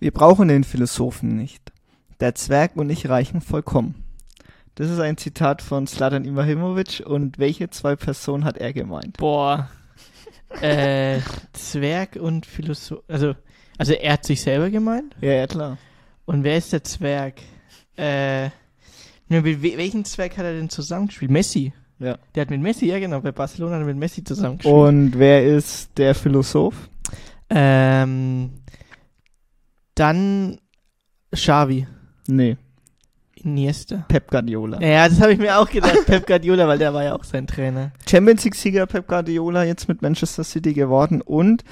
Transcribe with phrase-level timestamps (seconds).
[0.00, 1.72] Wir brauchen den Philosophen nicht.
[2.20, 4.02] Der Zwerg und ich reichen vollkommen.
[4.74, 9.18] Das ist ein Zitat von Slatan Ibrahimovic und welche zwei Personen hat er gemeint?
[9.18, 9.68] Boah.
[10.62, 11.18] äh,
[11.52, 13.02] Zwerg und Philosoph.
[13.08, 13.34] Also,
[13.76, 15.14] also er hat sich selber gemeint?
[15.20, 15.76] Ja, ja, klar.
[16.24, 17.34] Und wer ist der Zwerg?
[17.98, 18.46] Äh,
[19.28, 21.30] mit welchen Zwerg hat er denn zusammengespielt?
[21.30, 21.74] Messi.
[21.98, 22.18] Ja.
[22.34, 24.74] Der hat mit Messi, ja genau, bei Barcelona hat er mit Messi zusammengespielt.
[24.74, 26.88] Und wer ist der Philosoph?
[27.50, 28.50] Ähm,
[29.94, 30.58] dann
[31.34, 31.86] Xavi.
[32.28, 32.56] Nee.
[33.34, 34.04] Iniesta.
[34.08, 34.80] Pep Guardiola.
[34.82, 37.46] Ja, das habe ich mir auch gedacht, Pep Guardiola, weil der war ja auch sein
[37.46, 37.92] Trainer.
[38.08, 41.64] Champions League-Sieger Pep Guardiola jetzt mit Manchester City geworden und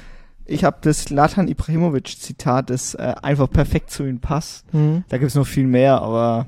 [0.47, 4.73] ich habe das Latan Ibrahimovic-Zitat, das äh, einfach perfekt zu ihm passt.
[4.73, 5.05] Mhm.
[5.11, 6.47] Da gibt's noch viel mehr, aber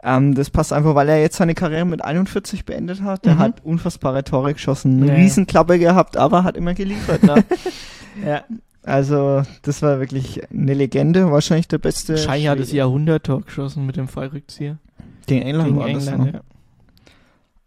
[0.00, 3.24] ähm, das passt einfach, weil er jetzt seine Karriere mit 41 beendet hat.
[3.24, 3.38] Der Mhm.
[3.40, 5.14] hat unfassbare Tore geschossen, eine Ja.
[5.14, 7.24] Riesenklappe gehabt, aber hat immer geliefert.
[7.24, 7.44] Ne?
[8.24, 8.44] Ja.
[8.86, 12.16] Also das war wirklich eine Legende, wahrscheinlich der beste.
[12.16, 12.72] Schei hat das.
[12.72, 14.78] Jahrhunderttor geschossen mit dem Fallrückzieher.
[15.26, 16.42] Gegen England Gegen war das, England, ne?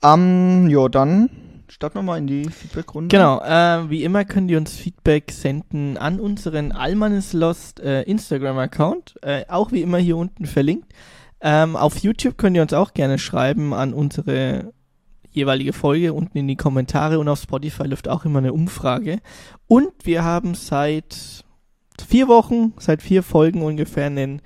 [0.01, 0.13] ja.
[0.13, 1.29] Ähm, ja, dann
[1.67, 3.15] starten wir mal in die Feedback-Runde.
[3.15, 9.15] Genau, äh, wie immer könnt ihr uns Feedback senden an unseren Almanes Lost äh, Instagram-Account,
[9.21, 10.93] äh, auch wie immer hier unten verlinkt.
[11.41, 14.73] Ähm, auf YouTube könnt ihr uns auch gerne schreiben an unsere
[15.31, 19.19] jeweilige Folge unten in die Kommentare und auf Spotify läuft auch immer eine Umfrage.
[19.67, 21.43] Und wir haben seit
[22.07, 24.41] vier Wochen, seit vier Folgen ungefähr einen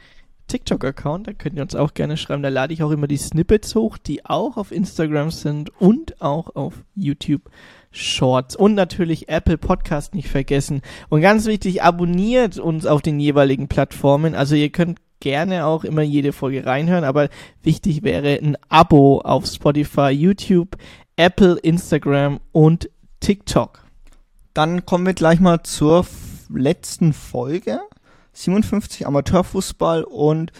[0.47, 2.43] TikTok-Account, da könnt ihr uns auch gerne schreiben.
[2.43, 6.55] Da lade ich auch immer die Snippets hoch, die auch auf Instagram sind und auch
[6.55, 7.49] auf YouTube
[7.91, 8.55] Shorts.
[8.55, 10.81] Und natürlich Apple Podcast nicht vergessen.
[11.09, 14.35] Und ganz wichtig, abonniert uns auf den jeweiligen Plattformen.
[14.35, 17.29] Also ihr könnt gerne auch immer jede Folge reinhören, aber
[17.63, 20.75] wichtig wäre ein Abo auf Spotify, YouTube,
[21.15, 22.89] Apple, Instagram und
[23.21, 23.85] TikTok.
[24.53, 26.05] Dann kommen wir gleich mal zur
[26.49, 27.79] letzten Folge.
[28.33, 30.51] 57 Amateurfußball und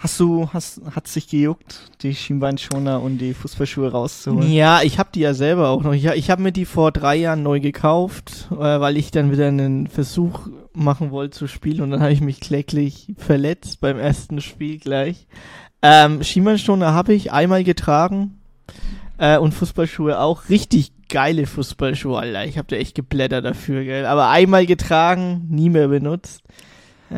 [0.00, 4.50] hast du, hast, hat sich gejuckt, die Schienbeinschoner und die Fußballschuhe rauszuholen?
[4.50, 5.92] Ja, ich habe die ja selber auch noch.
[5.92, 9.46] Ich, ich habe mir die vor drei Jahren neu gekauft, äh, weil ich dann wieder
[9.46, 14.40] einen Versuch machen wollte zu spielen und dann habe ich mich kläglich verletzt beim ersten
[14.40, 15.26] Spiel gleich.
[15.82, 18.40] Ähm, Schienbeinschoner habe ich einmal getragen
[19.18, 20.48] äh, und Fußballschuhe auch.
[20.48, 22.46] Richtig geile Fußballschuhe, Alter.
[22.46, 24.06] Ich habe da echt geblättert dafür, gell.
[24.06, 26.42] Aber einmal getragen, nie mehr benutzt.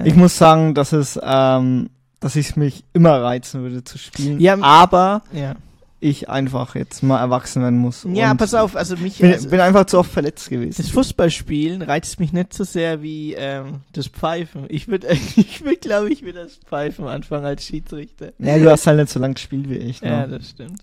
[0.05, 1.91] Ich muss sagen, dass es, ähm,
[2.23, 4.41] dass ich mich immer reizen würde zu spielen.
[4.41, 5.57] Ja, aber ja.
[5.99, 8.07] ich einfach jetzt mal erwachsen werden muss.
[8.09, 9.19] Ja, pass auf, also mich.
[9.19, 10.81] Bin, also, bin einfach zu oft verletzt gewesen.
[10.81, 14.67] Das Fußballspielen reizt mich nicht so sehr wie ähm, das Pfeifen.
[14.69, 18.33] Ich würde, ich würde, glaube ich, wieder das Pfeifen anfangen als Schiedsrichter.
[18.39, 20.01] Ja, du hast halt nicht so lange gespielt wie ich.
[20.01, 20.09] Ne?
[20.09, 20.81] Ja, das stimmt.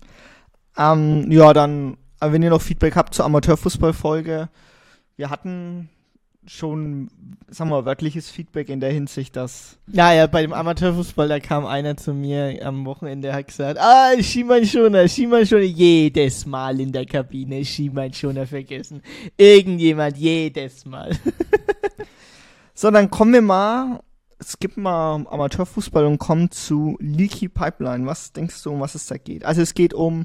[0.76, 4.50] Ähm, ja, dann, wenn ihr noch Feedback habt zur Amateurfußballfolge,
[5.16, 5.88] wir hatten
[6.46, 7.08] schon,
[7.48, 11.38] sagen wir mal, wörtliches Feedback in der Hinsicht, dass Ja, ja, bei dem Amateurfußball, da
[11.40, 17.06] kam einer zu mir am Wochenende, hat gesagt, ah, Schiemannschoner, Schiemannschoner, jedes Mal in der
[17.06, 19.02] Kabine Schiemannschoner vergessen.
[19.36, 21.10] Irgendjemand, jedes Mal.
[22.80, 24.00] So, dann kommen wir mal,
[24.42, 28.06] skippen mal Amateurfußball und kommen zu Leaky Pipeline.
[28.06, 29.44] Was denkst du, um was es da geht?
[29.44, 30.24] Also es geht um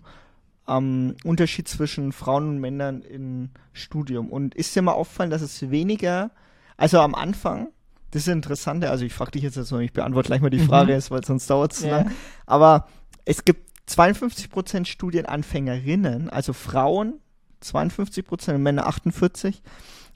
[0.68, 4.30] ähm, Unterschied zwischen Frauen und Männern im Studium.
[4.30, 6.32] Und ist dir mal auffallen, dass es weniger,
[6.78, 7.70] also am Anfang,
[8.12, 10.68] das ist interessant, also ich frage dich jetzt, also ich beantworte gleich mal die Mhm.
[10.68, 11.98] Frage, ist, weil sonst dauert es zu Ja.
[11.98, 12.12] lang.
[12.46, 12.88] Aber
[13.26, 17.20] es gibt 52% Studienanfängerinnen, also Frauen
[17.62, 19.62] 52% und Männer 48%.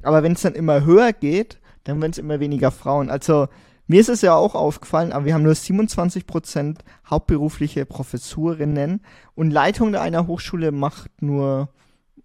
[0.04, 3.10] Aber wenn es dann immer höher geht, dann werden es immer weniger Frauen.
[3.10, 3.48] Also
[3.90, 6.78] mir ist es ja auch aufgefallen, aber wir haben nur 27%
[7.10, 9.02] hauptberufliche Professorinnen
[9.36, 11.70] und Leitung einer Hochschule macht nur,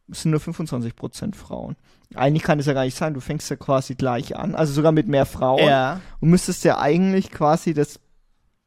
[0.09, 1.77] sind nur 25% Frauen.
[2.15, 4.93] Eigentlich kann es ja gar nicht sein, du fängst ja quasi gleich an, also sogar
[4.93, 7.99] mit mehr Frauen Ja, und müsstest ja eigentlich quasi das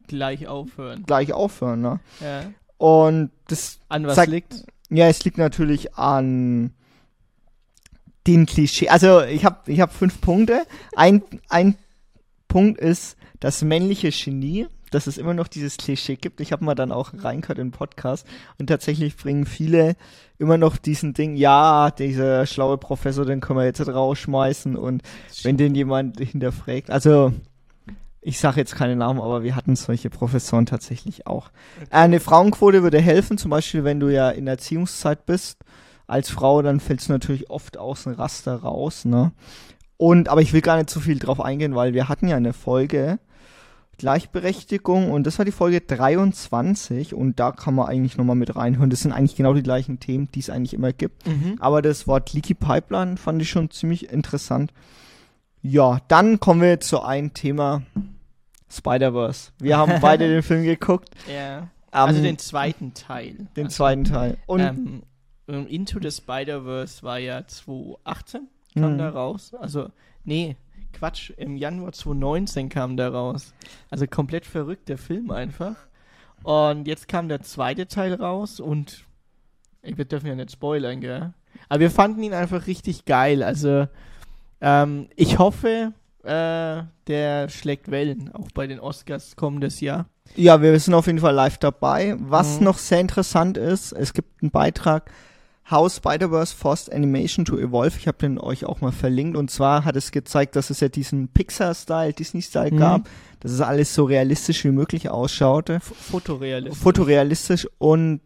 [0.08, 1.04] gleich aufhören.
[1.06, 2.00] gleich aufhören, ne?
[2.20, 2.42] Ja.
[2.78, 4.66] Und das, An was Sag- liegt?
[4.90, 6.74] ja, es liegt natürlich an
[8.26, 8.90] den Klischee.
[8.90, 10.64] Also ich habe ich hab fünf Punkte.
[10.96, 11.78] Ein, ein
[12.48, 16.40] Punkt ist das männliche Genie, dass es immer noch dieses Klischee gibt.
[16.42, 18.26] Ich habe mal dann auch reingehört in den Podcast
[18.58, 19.96] und tatsächlich bringen viele
[20.38, 25.04] immer noch diesen Ding, ja, dieser schlaue Professor, den können wir jetzt rausschmeißen und
[25.44, 26.90] wenn den jemand hinterfragt.
[26.90, 27.34] Also
[28.22, 31.50] ich sage jetzt keine Namen, aber wir hatten solche Professoren tatsächlich auch.
[31.90, 35.60] Äh, Eine Frauenquote würde helfen, zum Beispiel, wenn du ja in Erziehungszeit bist.
[36.08, 39.34] Als Frau, dann fällst du natürlich oft aus dem Raster raus, ne?
[39.98, 42.54] Und, aber ich will gar nicht zu viel drauf eingehen, weil wir hatten ja eine
[42.54, 43.20] Folge
[43.98, 48.92] Gleichberechtigung und das war die Folge 23 und da kann man eigentlich nochmal mit reinhören.
[48.92, 51.28] Das sind eigentlich genau die gleichen Themen, die es eigentlich immer gibt.
[51.28, 51.56] Mhm.
[51.60, 54.72] Aber das Wort Leaky Pipeline fand ich schon ziemlich interessant.
[55.64, 57.82] Ja, dann kommen wir zu einem Thema,
[58.70, 59.52] Spider-Verse.
[59.60, 61.10] Wir haben beide den Film geguckt.
[61.32, 61.70] Ja.
[61.90, 63.48] Also Ähm, den zweiten Teil.
[63.56, 64.38] den also, zweiten Teil.
[64.46, 65.04] Und ähm,
[65.48, 68.48] ähm, Into the Spider-Verse war ja 2018,
[68.80, 68.98] kam Mhm.
[68.98, 69.54] da raus.
[69.60, 69.90] Also,
[70.24, 70.56] nee,
[70.94, 73.54] Quatsch, im Januar 2019 kam der raus.
[73.90, 75.76] Also komplett verrückt, der Film einfach.
[76.44, 79.04] Und jetzt kam der zweite Teil raus und
[79.82, 81.34] wir dürfen ja nicht spoilern, gell?
[81.70, 83.42] Aber wir fanden ihn einfach richtig geil.
[83.44, 83.88] Also,
[84.62, 85.94] ähm, ich hoffe,
[86.24, 90.06] äh, der schlägt Wellen, auch bei den Oscars kommendes Jahr.
[90.36, 92.16] Ja, wir sind auf jeden Fall live dabei.
[92.20, 92.66] Was Mhm.
[92.66, 95.10] noch sehr interessant ist, es gibt einen Beitrag
[95.70, 97.98] How Spider-Verse Forced Animation to Evolve.
[98.00, 99.36] Ich habe den euch auch mal verlinkt.
[99.36, 102.78] Und zwar hat es gezeigt, dass es ja diesen Pixar-Style, Disney-Style Mhm.
[102.78, 103.10] gab,
[103.42, 105.76] dass es alles so realistisch wie möglich ausschaute.
[105.76, 106.82] F fotorealistisch.
[106.82, 108.22] Fotorealistisch und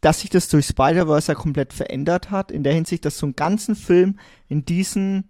[0.00, 3.36] dass sich das durch Spider-Verse ja komplett verändert hat, in der Hinsicht, dass so einen
[3.36, 5.28] ganzen Film in diesen,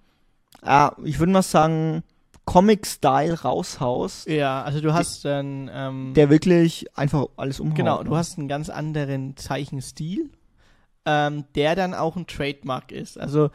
[0.63, 2.03] äh, ich würde mal sagen,
[2.45, 7.77] Comic-Style raushaust, Ja, also du hast dann, ähm, der wirklich einfach alles umhaut.
[7.77, 10.31] genau, du hast einen ganz anderen Zeichenstil,
[11.05, 13.19] ähm, der dann auch ein Trademark ist.
[13.19, 13.51] Also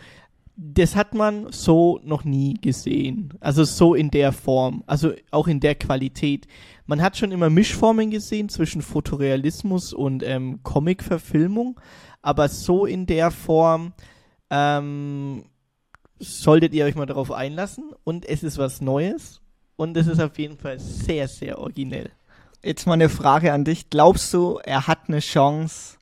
[0.56, 3.34] das hat man so noch nie gesehen.
[3.40, 6.48] Also so in der Form, also auch in der Qualität.
[6.86, 11.80] Man hat schon immer Mischformen gesehen zwischen Fotorealismus und ähm, Comic-Verfilmung,
[12.22, 13.94] aber so in der Form
[14.50, 15.46] ähm,
[16.20, 19.42] solltet ihr euch mal darauf einlassen und es ist was Neues
[19.76, 22.12] und es ist auf jeden Fall sehr, sehr originell.
[22.64, 23.90] Jetzt mal eine Frage an dich.
[23.90, 25.98] Glaubst du, er hat eine Chance,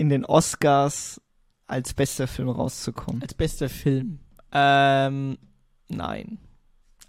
[0.00, 1.20] in den Oscars
[1.66, 3.20] als bester Film rauszukommen?
[3.22, 4.18] Als bester Film.
[4.50, 5.36] Ähm,
[5.88, 6.38] nein.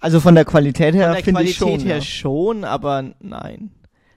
[0.02, 1.88] Also von der Qualität her Von der finde ich Qualität schon.
[1.88, 2.02] her ja.
[2.02, 3.72] schon, aber nein.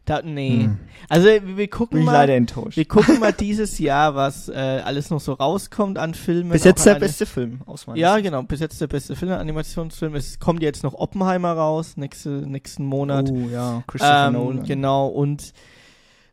[0.07, 0.65] Da, nee.
[0.65, 0.79] Hm.
[1.09, 2.13] Also wir, gucken Bin ich mal.
[2.13, 2.77] leider enttäuscht.
[2.77, 4.53] Wir gucken mal dieses Jahr, was äh,
[4.85, 6.51] alles noch so rauskommt an Filmen.
[6.51, 8.25] Bis jetzt der beste Film aus meiner Ja, Sicht.
[8.25, 8.43] genau.
[8.43, 10.15] Bis jetzt der beste Film, Animationsfilm.
[10.15, 13.31] Es kommt jetzt noch Oppenheimer raus, nächste, nächsten Monat.
[13.31, 14.65] Oh ja, Christopher Ähm, Nolan.
[14.65, 15.53] Genau, und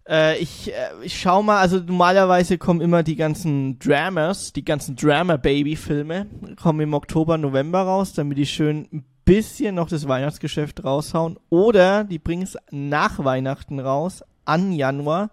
[0.07, 4.95] äh, ich, äh, ich schau mal, also normalerweise kommen immer die ganzen Dramas, die ganzen
[4.95, 6.27] Drama-Baby-Filme,
[6.61, 11.37] kommen im Oktober, November raus, damit die schön ein bisschen noch das Weihnachtsgeschäft raushauen.
[11.49, 15.29] Oder die bringen es nach Weihnachten raus, an Januar,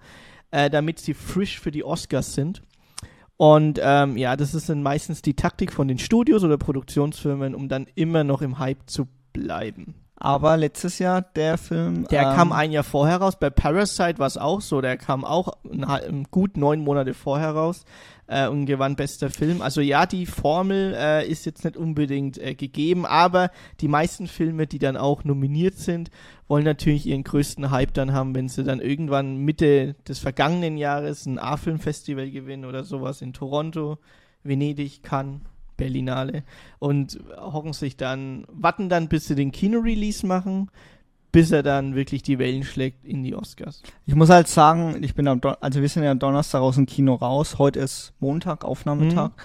[0.50, 2.62] äh, damit sie frisch für die Oscars sind.
[3.36, 7.68] Und ähm, ja, das ist dann meistens die Taktik von den Studios oder Produktionsfirmen, um
[7.68, 9.94] dann immer noch im Hype zu bleiben.
[10.20, 12.06] Aber letztes Jahr der Film.
[12.08, 13.38] Der ähm, kam ein Jahr vorher raus.
[13.38, 14.80] Bei Parasite war es auch so.
[14.80, 15.52] Der kam auch
[16.30, 17.84] gut neun Monate vorher raus
[18.26, 19.62] äh, und gewann bester Film.
[19.62, 23.50] Also ja, die Formel äh, ist jetzt nicht unbedingt äh, gegeben, aber
[23.80, 26.10] die meisten Filme, die dann auch nominiert sind,
[26.46, 31.26] wollen natürlich ihren größten Hype dann haben, wenn sie dann irgendwann Mitte des vergangenen Jahres
[31.26, 33.98] ein A-Film-Festival gewinnen oder sowas in Toronto,
[34.42, 35.40] Venedig, Cannes.
[35.78, 36.42] Berlinale
[36.78, 40.70] und hocken sich dann, warten dann, bis sie den Kino-Release machen,
[41.32, 43.82] bis er dann wirklich die Wellen schlägt in die Oscars.
[44.04, 46.74] Ich muss halt sagen, ich bin am Don also wir sind ja am Donnerstag aus
[46.74, 47.56] dem Kino raus.
[47.58, 49.30] Heute ist Montag, Aufnahmetag.
[49.30, 49.42] Mhm.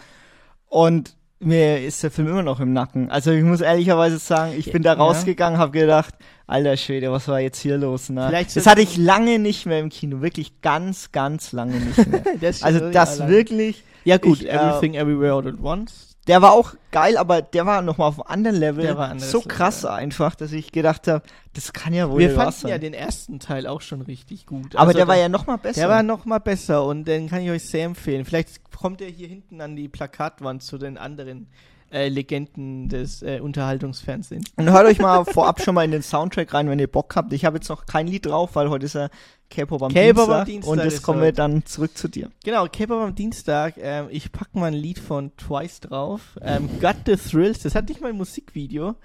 [0.68, 3.12] Und mir ist der Film immer noch im Nacken.
[3.12, 5.00] Also ich muss ehrlicherweise sagen, ich bin da Ja.
[5.00, 6.16] rausgegangen, habe gedacht,
[6.48, 8.10] alter Schwede, was war jetzt hier los?
[8.10, 8.26] Ne?
[8.28, 12.24] Vielleicht das hatte ich lange nicht mehr im Kino, wirklich ganz, ganz lange nicht mehr.
[12.42, 16.13] Das also das wirklich, Ja gut, ich, äh, Everything Everywhere All at Once.
[16.28, 19.10] Der war auch geil, aber der war noch mal auf einem anderen Level, Der war
[19.10, 19.94] anderes so Level, krass ja.
[19.94, 21.24] einfach, dass ich gedacht habe,
[21.54, 22.72] das kann ja wohl Wir fanden sein.
[22.72, 24.76] ja den ersten Teil auch schon richtig gut.
[24.76, 25.82] aber Also der war ja noch mal besser.
[25.82, 28.24] Der war noch mal besser und den kann ich euch sehr empfehlen.
[28.26, 31.48] Vielleicht kommt er hier hinten an die Plakatwand zu den anderen
[31.94, 34.52] äh, Legenden des äh, Unterhaltungsfernsehens.
[34.56, 37.32] Und hört euch mal vorab schon mal in den Soundtrack rein, wenn ihr Bock habt.
[37.34, 39.10] Ich habe jetzt noch kein Lied drauf, weil heute ist ja
[39.50, 42.32] K-Pop am, am Dienstag, Und jetzt kommen wir dann zurück zu dir.
[42.44, 43.76] Genau, K-Pop am Dienstag.
[43.78, 46.40] Ähm, ich pack mal ein Lied von Twice drauf.
[46.42, 47.60] Ähm, Got the Thrills.
[47.60, 48.96] Das hat nicht mal ein Musikvideo.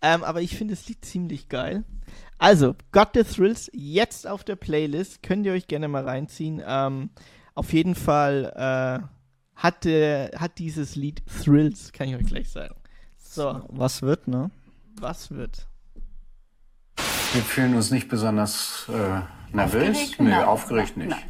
[0.00, 1.84] Ähm, aber ich finde das Lied ziemlich geil.
[2.38, 5.22] Also, Got the Thrills jetzt auf der Playlist.
[5.22, 6.62] Könnt ihr euch gerne mal reinziehen.
[6.66, 7.10] Ähm,
[7.54, 9.17] auf jeden Fall äh,
[9.58, 12.74] hat, äh, hat dieses Lied Thrills, kann ich euch gleich sagen.
[13.18, 14.50] So, Was wird, ne?
[15.00, 15.66] was wird?
[17.34, 19.20] Wir fühlen uns nicht besonders äh,
[19.54, 19.88] nervös.
[19.88, 20.20] Aufgeregt?
[20.20, 20.44] Nö, Nein.
[20.44, 21.10] aufgeregt nicht.
[21.10, 21.22] Nein.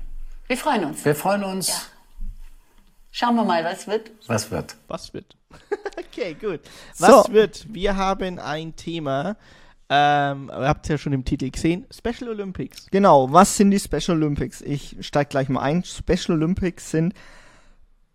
[0.46, 1.04] Wir freuen uns.
[1.04, 1.68] Wir freuen uns.
[1.68, 1.74] Ja.
[3.10, 4.12] Schauen wir mal, was wird.
[4.26, 4.76] Was wird?
[4.86, 5.36] Was wird?
[5.98, 6.60] okay, gut.
[6.94, 7.06] So.
[7.06, 7.66] Was wird?
[7.74, 9.36] Wir haben ein Thema.
[9.90, 11.86] Ähm, ihr habt es ja schon im Titel gesehen.
[11.90, 12.86] Special Olympics.
[12.90, 14.60] Genau, was sind die Special Olympics?
[14.60, 15.82] Ich steig gleich mal ein.
[15.82, 17.14] Special Olympics sind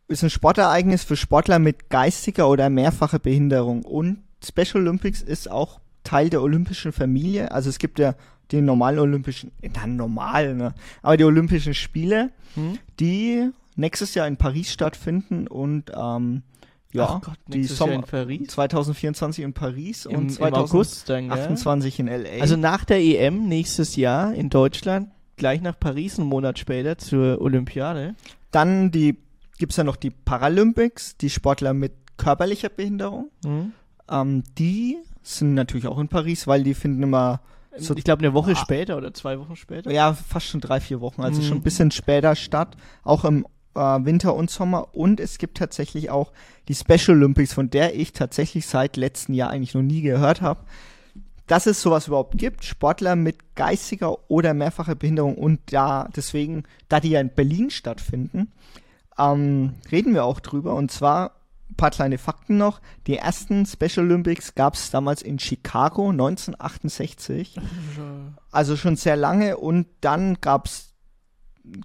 [0.07, 3.83] ist ein Sportereignis für Sportler mit geistiger oder mehrfacher Behinderung.
[3.83, 7.51] Und Special Olympics ist auch Teil der olympischen Familie.
[7.51, 8.15] Also es gibt ja
[8.51, 10.73] die normalen olympischen, dann normal, ne?
[11.01, 12.77] Aber die Olympischen Spiele, Hm?
[12.99, 16.43] die nächstes Jahr in Paris stattfinden und ähm,
[16.91, 18.47] Ja, Gott, die Sommer in Paris.
[18.49, 21.37] 2024 in Paris Im, und im August dann, gell?
[21.37, 22.41] 2028 in LA.
[22.41, 27.41] Also nach der EM nächstes Jahr in Deutschland, gleich nach Paris, einen Monat später zur
[27.41, 28.13] Olympiade.
[28.51, 29.17] dann die
[29.57, 33.29] gibt's ja noch die Paralympics, die Sportler mit körperlicher Behinderung.
[33.45, 33.71] Mhm.
[34.09, 37.41] Ähm, die sind natürlich auch in Paris, weil die finden immer
[37.77, 38.55] So- ich glaube eine Woche Ah.
[38.55, 39.91] später oder zwei Wochen später.
[39.91, 41.45] ja fast schon drei, vier Wochen, also Mhm.
[41.45, 44.93] schon ein bisschen später statt, auch im äh, Winter und Sommer.
[44.93, 46.31] Und es gibt tatsächlich auch
[46.67, 50.59] die Special Olympics, von der ich tatsächlich seit letztem Jahr eigentlich noch nie gehört habe.
[51.47, 56.99] Dass es sowas überhaupt gibt, Sportler mit geistiger oder mehrfacher Behinderung und da deswegen, da
[56.99, 58.51] die ja in Berlin stattfinden,
[59.17, 60.75] ähm, reden wir auch drüber.
[60.75, 61.31] Und zwar
[61.69, 62.81] ein paar kleine Fakten noch.
[63.07, 67.55] Die ersten Special Olympics gab es damals in Chicago 1968.
[68.51, 70.93] Also schon sehr lange und dann gab's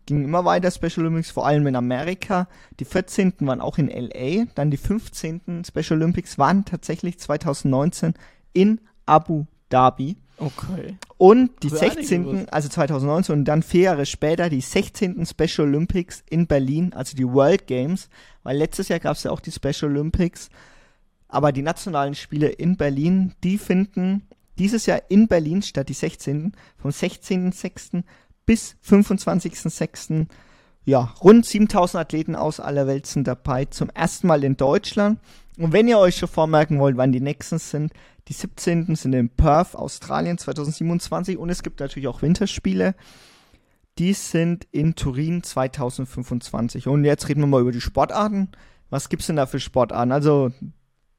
[0.06, 2.48] ging immer weiter Special Olympics, vor allem in Amerika.
[2.80, 3.34] Die 14.
[3.40, 5.62] waren auch in LA, dann die 15.
[5.64, 8.14] Special Olympics waren tatsächlich 2019
[8.52, 10.16] in Abu Dhabi.
[10.38, 10.96] Okay.
[11.16, 12.52] Und die Hab ich auch nicht 16., gewusst.
[12.52, 15.26] also 2019 und dann vier Jahre später die 16.
[15.26, 18.08] Special Olympics in Berlin, also die World Games,
[18.44, 20.48] weil letztes Jahr gab es ja auch die Special Olympics,
[21.28, 24.22] aber die nationalen Spiele in Berlin, die finden
[24.58, 26.52] dieses Jahr in Berlin statt, die 16.
[26.76, 28.02] vom 16.06.
[28.46, 30.26] bis 25.06.
[30.84, 35.20] Ja, rund 7000 Athleten aus aller Welt sind dabei, zum ersten Mal in Deutschland.
[35.58, 37.92] Und wenn ihr euch schon vormerken wollt, wann die nächsten sind,
[38.28, 38.94] die 17.
[38.94, 42.94] sind in Perth, Australien 2027 und es gibt natürlich auch Winterspiele.
[43.98, 46.86] Die sind in Turin 2025.
[46.86, 48.50] Und jetzt reden wir mal über die Sportarten.
[48.90, 50.12] Was gibt's denn da für Sportarten?
[50.12, 50.52] Also,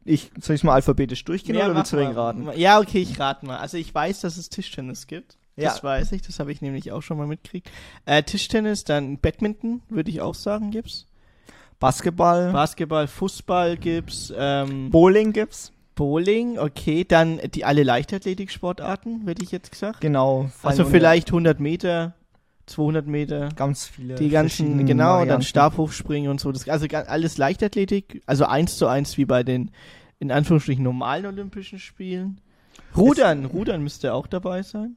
[0.05, 2.21] ich, soll ich mal alphabetisch durchgehen oder mach willst du wegen mal.
[2.21, 2.49] raten?
[2.55, 3.57] Ja, okay, ich rate mal.
[3.57, 5.37] Also ich weiß, dass es Tischtennis gibt.
[5.55, 5.69] Ja.
[5.69, 7.69] Das weiß ich, das habe ich nämlich auch schon mal mitgekriegt.
[8.05, 11.05] Äh, Tischtennis, dann Badminton, würde ich auch sagen, gibt's.
[11.79, 15.73] Basketball, Basketball, Fußball gibt's, ähm, Bowling gibt's.
[15.99, 19.99] Bowling, okay, dann die alle Leichtathletik-Sportarten, hätte ich jetzt gesagt.
[19.99, 20.49] Genau.
[20.63, 22.13] Also vielleicht 100 Meter,
[22.67, 24.15] 200 Meter, ganz viele.
[24.15, 25.41] die ganzen, genau, dann Varianten.
[25.45, 26.53] Stabhochspringen und so.
[26.53, 29.71] Das, also alles Leichtathletik, also eins zu eins wie bei den,
[30.19, 32.39] in Anführungsstrichen, normalen Olympischen Spielen.
[32.95, 34.95] Rudern, Rudern müsste auch dabei sein.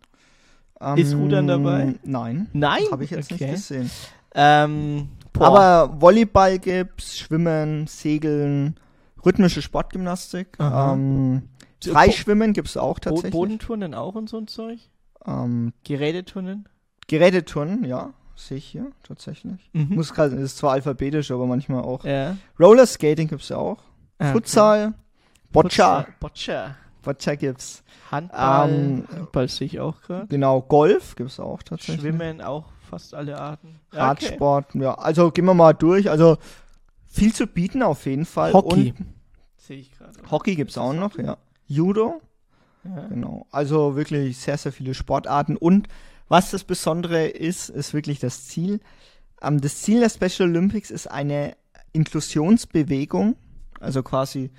[0.95, 1.83] ist Rudern dabei?
[1.83, 2.47] Ähm, Nein.
[2.53, 2.83] Nein?
[2.93, 3.51] Habe ich jetzt Okay.
[3.51, 3.91] nicht gesehen.
[4.37, 5.09] Ähm.
[5.37, 8.77] Aber Volleyball gibt's, Schwimmen, Segeln,
[9.25, 11.49] rhythmische Sportgymnastik, ähm,
[11.85, 13.33] Freischwimmen gibt's auch Bo tatsächlich.
[13.33, 14.79] Bodenturnen auch und so ein Zeug?
[15.27, 16.69] Ähm, Geräteturnen?
[17.09, 19.71] Geräteturnen, ja, sehe ich hier tatsächlich.
[19.73, 19.95] Mhm.
[19.95, 22.05] Muss gerade, ist zwar alphabetisch, aber manchmal auch.
[22.05, 22.37] Ja.
[22.59, 23.79] Rollerskating gibt's auch.
[24.19, 24.33] Ah, okay.
[24.33, 24.95] Futsal,
[25.51, 26.77] Boccia, Boccia.
[27.03, 27.83] Boccia gibt's.
[28.11, 30.27] Handball, Ähm, Handball sehe ich auch gerade.
[30.29, 32.01] Genau, Golf gibt's auch tatsächlich.
[32.01, 33.81] Schwimmen auch fast alle Arten.
[33.93, 34.27] Ja, okay.
[34.27, 34.95] Radsport, ja.
[34.95, 36.09] Also gehen wir mal durch.
[36.11, 36.39] Also
[37.13, 38.53] viel zu bieten auf jeden Fall.
[38.53, 38.95] Hockey.
[38.99, 39.07] Und
[39.59, 40.19] Sehe ich gerade.
[40.31, 41.37] Hockey gibt's auch noch, ja.
[41.67, 42.21] Judo,
[42.85, 43.07] Ja.
[43.07, 43.47] genau.
[43.51, 45.57] Also wirklich sehr, sehr viele Sportarten.
[45.57, 45.89] Und
[46.29, 48.81] was das Besondere ist, ist wirklich das Ziel.
[49.43, 51.55] Ähm, das Ziel der Special Olympics ist eine
[51.93, 53.37] Inklusionsbewegung,
[53.79, 54.51] also quasi,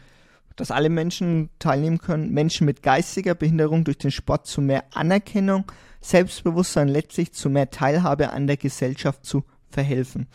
[0.56, 5.66] dass alle Menschen teilnehmen können, Menschen mit geistiger Behinderung durch den Sport zu mehr Anerkennung,
[6.02, 10.28] Selbstbewusstsein, letztlich zu mehr Teilhabe an der Gesellschaft zu verhelfen.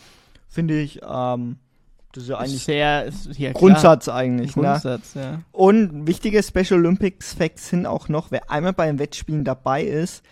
[0.48, 1.58] Finde ich, ähm,
[2.18, 3.60] das ist ja eigentlich Sehr, ist, ja, klar.
[3.60, 4.62] Grundsatz eigentlich, ne?
[4.62, 5.40] Grundsatz, ja.
[5.52, 10.22] Und wichtige Special Olympics Facts sind auch noch, wer einmal bei den Wettspielen dabei ist,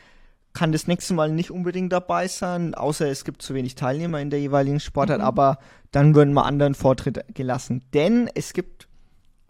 [0.52, 4.31] kann das nächste Mal nicht unbedingt dabei sein, außer es gibt zu wenig Teilnehmer in
[4.31, 5.25] der jeweiligen Sportart, Mhm.
[5.26, 5.59] aber
[5.93, 7.83] dann würden mal anderen Vortritt gelassen.
[7.95, 8.88] Denn es gibt,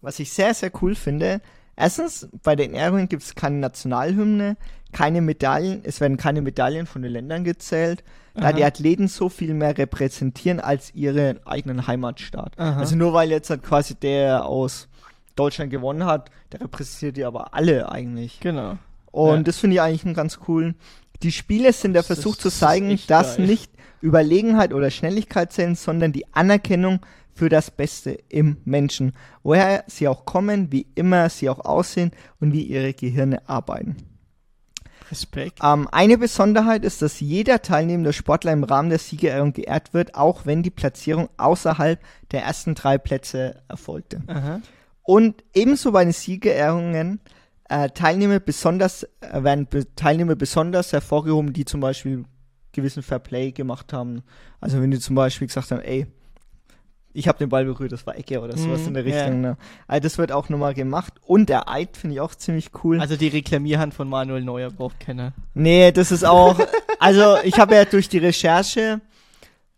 [0.01, 1.41] was ich sehr, sehr cool finde,
[1.77, 4.57] erstens, bei den Ehrungen gibt es keine Nationalhymne,
[4.93, 8.03] keine Medaillen, es werden keine Medaillen von den Ländern gezählt,
[8.35, 8.53] da Aha.
[8.53, 12.53] die Athleten so viel mehr repräsentieren als ihren eigenen Heimatstaat.
[12.59, 12.81] Aha.
[12.81, 14.89] Also nur weil jetzt halt quasi der aus
[15.37, 18.41] Deutschland gewonnen hat, der repräsentiert die aber alle eigentlich.
[18.41, 18.79] Genau.
[19.11, 19.43] Und Ja.
[19.43, 20.77] das finde ich eigentlich einen ganz coolen.
[21.23, 23.47] Die Spiele sind der Das Versuch ist- zu das zeigen, echt dass geil.
[23.47, 23.71] nicht
[24.03, 27.01] Überlegenheit oder Schnelligkeit zählen, sondern die Anerkennung
[27.37, 29.13] für das Beste im Menschen.
[29.43, 33.97] Woher sie auch kommen, wie immer sie auch aussehen und wie ihre Gehirne arbeiten.
[35.11, 35.61] Respekt.
[35.63, 40.47] Ähm, eine Besonderheit ist, dass jeder teilnehmende Sportler im Rahmen der Siegerehrung geehrt wird, auch
[40.47, 42.01] wenn die Platzierung außerhalb
[42.33, 44.23] der ersten drei Plätze erfolgte.
[44.27, 44.61] Aha.
[45.03, 47.21] Und ebenso bei den Siegerehrungen
[47.69, 52.25] äh, Teilnehmer besonders, äh, werden be Teilnehmer besonders hervorgehoben, die zum Beispiel
[52.73, 54.23] gewissen Fairplay gemacht haben.
[54.61, 56.07] Also wenn die zum Beispiel gesagt haben, ey,
[57.17, 59.17] ich habe den Ball berührt, das war Ecke oder sowas Mhm, in der ja.
[59.17, 59.41] Richtung.
[59.41, 59.57] Ne?
[59.87, 61.15] Also das wird auch nochmal gemacht.
[61.23, 63.01] Und der Eid finde ich auch ziemlich cool.
[63.01, 65.33] Also die Reklamierhand von Manuel Neuer braucht keiner.
[65.55, 66.59] Nee, das ist auch,
[66.99, 69.01] also ich habe ja durch die Recherche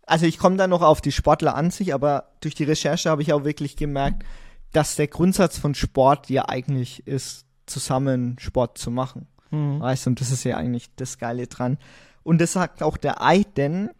[0.09, 3.21] also ich komme da noch auf die Sportler an sich, aber durch die Recherche habe
[3.21, 4.23] ich auch wirklich gemerkt,
[4.71, 9.27] dass der Grundsatz von Sport ja eigentlich ist, zusammen Sport zu machen.
[9.51, 9.79] Mhm.
[9.79, 11.77] Weißt du, und das ist ja eigentlich das Geile dran.
[12.23, 13.91] Und das sagt auch der Aiden.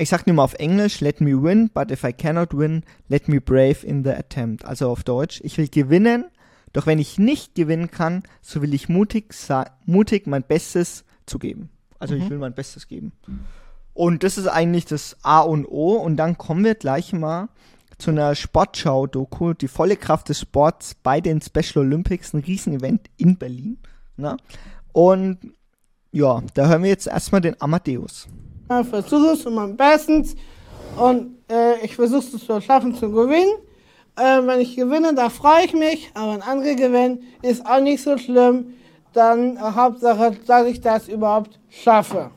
[0.00, 3.28] Ich sag nur mal auf Englisch, let me win, but if I cannot win, let
[3.28, 4.64] me brave in the attempt.
[4.64, 6.24] Also auf Deutsch, ich will gewinnen,
[6.72, 9.34] doch wenn ich nicht gewinnen kann, so will ich mutig,
[9.84, 11.68] mutig mein Bestes zu geben.
[11.98, 12.30] Also ich Mhm.
[12.30, 13.12] will mein Bestes geben.
[13.92, 15.96] Und das ist eigentlich das A und O.
[15.96, 17.50] Und dann kommen wir gleich mal
[17.98, 23.36] zu einer Sportschau-Doku, die volle Kraft des Sports bei den Special Olympics, ein Riesenevent in
[23.36, 23.76] Berlin.
[24.16, 24.38] Na?
[24.92, 25.38] Und
[26.10, 28.28] ja, da hören wir jetzt erstmal den Amadeus.
[28.78, 30.36] Ich versuche es mein Bestens
[30.96, 33.50] und äh, ich versuche es zu schaffen zu gewinnen.
[34.16, 38.00] Äh, wenn ich gewinne, da freue ich mich, aber wenn andere gewinnen, ist auch nicht
[38.02, 38.74] so schlimm.
[39.12, 42.30] Dann äh, Hauptsache, dass ich das überhaupt schaffe.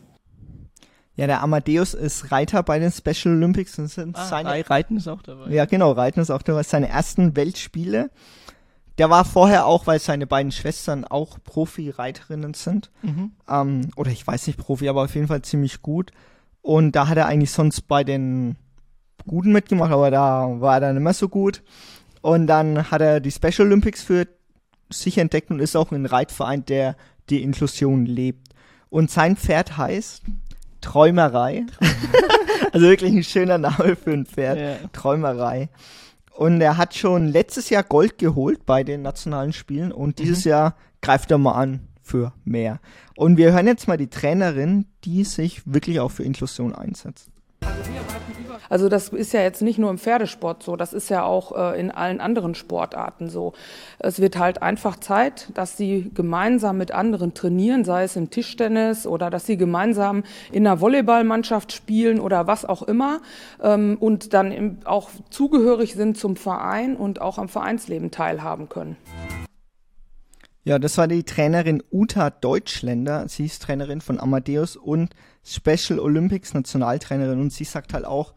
[1.15, 4.97] Ja, der Amadeus ist Reiter bei den Special Olympics und sind Ah, seine Rei- Reiten
[4.97, 5.51] ist auch dabei.
[5.51, 6.63] Ja, genau, Reiten ist auch dabei.
[6.63, 8.09] Seine ersten Weltspiele.
[8.97, 12.91] Der war vorher auch, weil seine beiden Schwestern auch Profi-Reiterinnen sind.
[13.01, 13.31] Mhm.
[13.49, 16.11] Ähm, oder ich weiß nicht Profi, aber auf jeden Fall ziemlich gut.
[16.61, 18.55] Und da hat er eigentlich sonst bei den
[19.25, 21.63] Guten mitgemacht, aber da war er dann mehr so gut.
[22.21, 24.27] Und dann hat er die Special Olympics für
[24.89, 26.95] sich entdeckt und ist auch ein Reitverein, der
[27.29, 28.49] die Inklusion lebt.
[28.89, 30.23] Und sein Pferd heißt
[30.81, 31.65] Träumerei.
[32.71, 34.59] also wirklich ein schöner Name für ein Pferd.
[34.59, 34.87] Ja.
[34.91, 35.69] Träumerei.
[36.35, 40.75] Und er hat schon letztes Jahr Gold geholt bei den nationalen Spielen und dieses Jahr
[41.01, 42.79] greift er mal an für mehr.
[43.15, 47.29] Und wir hören jetzt mal die Trainerin, die sich wirklich auch für Inklusion einsetzt.
[48.69, 51.79] Also das ist ja jetzt nicht nur im Pferdesport so, das ist ja auch äh,
[51.79, 53.53] in allen anderen Sportarten so.
[53.99, 59.05] Es wird halt einfach Zeit, dass sie gemeinsam mit anderen trainieren, sei es im Tischtennis
[59.07, 63.21] oder dass sie gemeinsam in einer Volleyballmannschaft spielen oder was auch immer
[63.61, 68.97] ähm, und dann im, auch zugehörig sind zum Verein und auch am Vereinsleben teilhaben können.
[70.65, 73.27] Ja, das war die Trainerin Uta Deutschländer.
[73.27, 78.33] Sie ist Trainerin von Amadeus und Special Olympics Nationaltrainerin und sie sagt halt auch,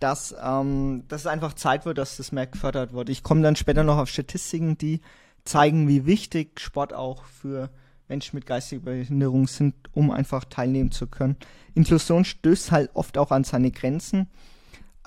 [0.00, 3.08] dass, ähm, dass es einfach Zeit wird, dass das mehr gefördert wird.
[3.08, 5.00] Ich komme dann später noch auf Statistiken, die
[5.44, 7.70] zeigen, wie wichtig Sport auch für
[8.08, 11.36] Menschen mit geistiger Behinderung sind, um einfach teilnehmen zu können.
[11.74, 14.28] Inklusion stößt halt oft auch an seine Grenzen.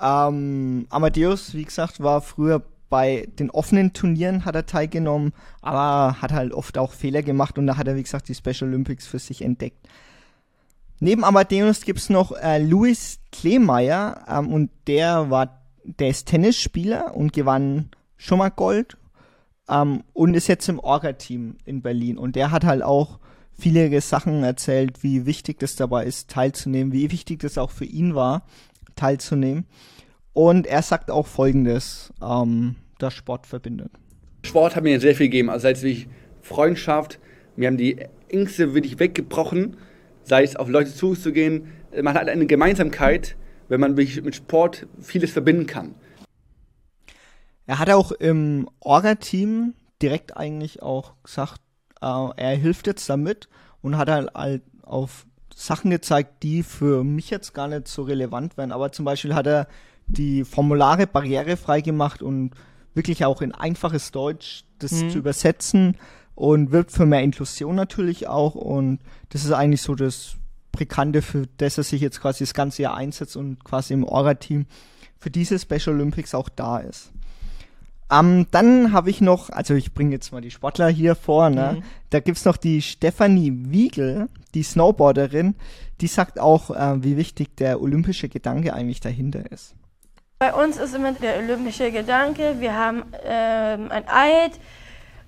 [0.00, 6.30] Ähm, Amadeus, wie gesagt, war früher bei den offenen Turnieren hat er teilgenommen, aber hat
[6.30, 9.18] halt oft auch Fehler gemacht und da hat er, wie gesagt, die Special Olympics für
[9.18, 9.88] sich entdeckt.
[11.04, 17.32] Neben Amadeus gibt's noch äh, Louis Kleemeyer ähm, und der war, der ist Tennisspieler und
[17.32, 18.96] gewann schon mal Gold
[19.68, 23.18] ähm, und ist jetzt im Orga-Team in Berlin und der hat halt auch
[23.50, 28.14] viele Sachen erzählt, wie wichtig das dabei ist, teilzunehmen, wie wichtig das auch für ihn
[28.14, 28.46] war,
[28.94, 29.66] teilzunehmen.
[30.32, 33.90] Und er sagt auch Folgendes, ähm, das Sport verbindet.
[34.44, 36.06] Sport hat mir sehr viel gegeben, also es wirklich
[36.42, 37.18] Freundschaft,
[37.56, 37.96] mir haben die
[38.28, 39.76] Ängste wirklich weggebrochen,
[40.24, 41.68] sei es auf Leute zuzugehen.
[42.00, 43.36] Man hat eine Gemeinsamkeit,
[43.68, 45.94] wenn man wirklich mit Sport vieles verbinden kann.
[47.66, 51.60] Er hat auch im Orga-Team direkt eigentlich auch gesagt,
[52.00, 53.48] äh, er hilft jetzt damit
[53.82, 58.56] und hat halt, halt auf Sachen gezeigt, die für mich jetzt gar nicht so relevant
[58.56, 58.72] wären.
[58.72, 59.68] Aber zum Beispiel hat er
[60.06, 62.50] die Formulare barrierefrei gemacht und
[62.94, 65.10] wirklich auch in einfaches Deutsch das Mhm.
[65.10, 65.96] zu übersetzen
[66.42, 68.56] und wirbt für mehr Inklusion natürlich auch.
[68.56, 70.34] Und das ist eigentlich so das
[70.72, 74.66] Präkante, für das er sich jetzt quasi das ganze Jahr einsetzt und quasi im Orga-Team
[75.20, 77.12] für diese Special Olympics auch da ist.
[78.10, 81.76] Ähm, dann habe ich noch, also ich bringe jetzt mal die Sportler hier vor, ne?
[81.76, 81.82] Mhm.
[82.10, 85.54] Da gibt's noch die Stefanie Wiegel, die Snowboarderin,
[86.00, 89.76] die sagt auch, äh, wie wichtig der olympische Gedanke eigentlich dahinter ist.
[90.40, 94.58] Bei uns ist immer der olympische Gedanke, wir haben ähm, ein Eid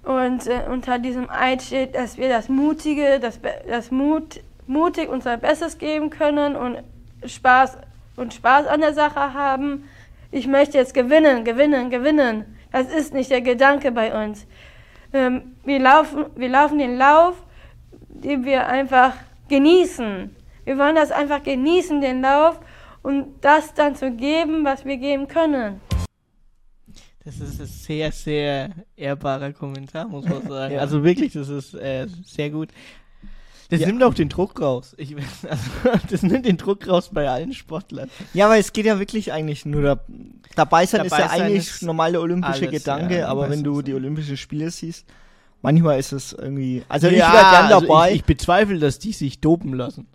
[0.05, 5.37] und äh, unter diesem Eid steht, dass wir das Mutige, das, das Mut, mutig unser
[5.37, 6.79] Bestes geben können und
[7.27, 7.79] Spaß
[8.17, 9.89] und Spaß an der Sache haben.
[10.31, 12.57] Ich möchte jetzt gewinnen, gewinnen, gewinnen.
[12.73, 14.47] Das ist nicht der Gedanke bei uns.
[15.13, 17.35] Ähm, wir, laufen, wir laufen den Lauf,
[18.09, 19.15] den wir einfach
[19.49, 20.35] genießen.
[20.65, 22.59] Wir wollen das einfach genießen, den Lauf,
[23.03, 25.81] und das dann zu geben, was wir geben können.
[27.25, 30.75] Das ist ein sehr, sehr ehrbarer Kommentar, muss man sagen.
[30.75, 30.81] Ja.
[30.81, 32.69] Also wirklich, das ist äh, sehr gut.
[33.71, 33.87] Das Ja.
[33.87, 34.95] nimmt auch den Druck raus.
[34.99, 35.17] Ich,
[35.49, 35.71] also,
[36.11, 38.11] das nimmt den Druck raus bei allen Sportlern.
[38.35, 40.01] Ja, weil es geht ja wirklich eigentlich nur da,
[40.55, 43.65] dabei sein ist Dabei ja sein eigentlich ist normale olympische alles, Gedanke, ja, aber wenn
[43.65, 45.07] du die Olympischen Spiele siehst,
[45.63, 48.11] manchmal ist es irgendwie, also ich ja, wäre gern also dabei.
[48.11, 50.07] ich, ich bezweifle, dass die sich dopen lassen.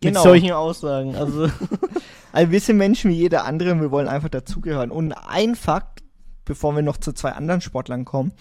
[0.00, 0.20] Genau.
[0.20, 1.16] Mit solchen Aussagen.
[1.16, 1.50] Also,
[2.32, 4.90] Also wir sind Menschen wie jeder andere und wir wollen einfach dazugehören.
[4.90, 6.02] Und ein Fakt,
[6.46, 8.32] bevor wir noch zu zwei anderen Sportlern kommen,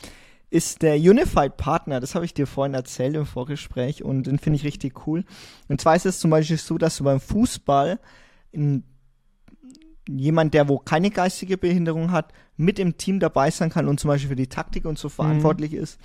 [0.50, 2.00] ist der Unified Partner.
[2.00, 5.26] Das habe ich dir vorhin erzählt im Vorgespräch und den finde ich richtig cool.
[5.68, 8.00] Und zwar ist es zum Beispiel so, dass du beim Fußball
[8.52, 8.84] in,
[10.08, 14.08] jemand, der wo keine geistige Behinderung hat, mit im Team dabei sein kann und zum
[14.10, 16.00] Beispiel für die Taktik und so verantwortlich ist.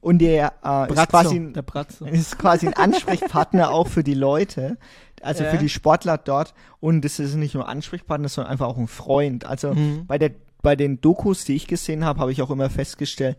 [0.00, 1.54] Und der äh, ist quasi ein,
[2.12, 4.78] ist quasi ein Ansprechpartner auch für die Leute,
[5.22, 5.50] also Ja.
[5.50, 6.54] für die Sportler dort.
[6.80, 9.46] Und das ist nicht nur Ansprechpartner, sondern einfach auch ein Freund.
[9.46, 10.06] Also Mhm.
[10.06, 10.32] bei der
[10.66, 13.36] bei den Dokus, die ich gesehen habe, habe ich auch immer festgestellt,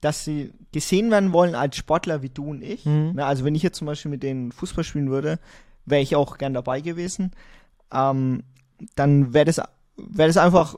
[0.00, 2.84] dass sie gesehen werden wollen als Sportler wie du und ich.
[2.84, 3.12] Mhm.
[3.14, 5.38] Ne, also wenn ich jetzt zum Beispiel mit denen Fußball spielen würde,
[5.86, 7.30] wäre ich auch gern dabei gewesen.
[7.92, 8.42] Ähm,
[8.96, 9.62] dann wäre das
[9.96, 10.74] wäre das einfach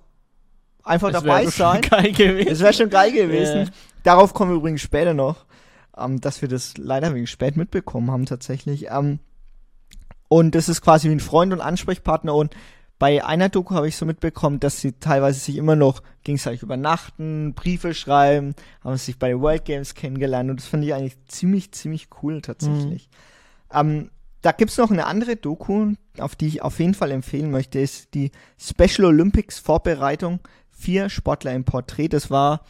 [0.85, 1.81] einfach Das dabei sein.
[1.91, 2.51] geil gewesen.
[2.51, 3.61] Das wäre schon geil gewesen.
[3.61, 3.73] Ja.
[4.03, 5.47] Darauf kommen wir übrigens später noch,
[5.97, 8.89] ähm, dass wir das leider wegen spät mitbekommen haben tatsächlich.
[8.91, 9.19] Ähm,
[10.29, 12.55] und das ist quasi wie ein Freund und Ansprechpartner und
[13.01, 17.55] bei einer Doku habe ich so mitbekommen, dass sie teilweise sich immer noch gegenseitig übernachten,
[17.55, 21.73] Briefe schreiben, haben sich bei den World Games kennengelernt und das finde ich eigentlich ziemlich,
[21.73, 23.09] ziemlich cool tatsächlich.
[23.73, 24.11] Ähm,
[24.43, 28.13] da gibt's noch eine andere Doku, auf die ich auf jeden Fall empfehlen möchte, ist
[28.13, 30.41] die Special Olympics Vorbereitung.
[30.71, 32.09] Vier Sportler im Porträt.
[32.09, 32.65] Das war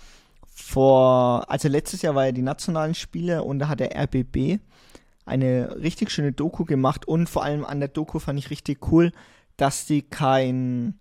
[0.55, 4.61] vor, also letztes Jahr war ja die nationalen Spiele und da hat der RBB
[5.25, 9.11] eine richtig schöne Doku gemacht und vor allem an der Doku fand ich richtig cool,
[9.61, 10.99] dass die kein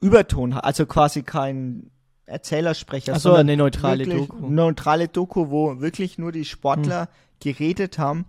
[0.00, 1.90] Überton hat, also quasi kein
[2.26, 4.48] Erzählersprecher, Ach so, eine neutrale Doku.
[4.48, 7.08] Neutrale Doku, wo wirklich nur die Sportler
[7.40, 8.26] geredet haben,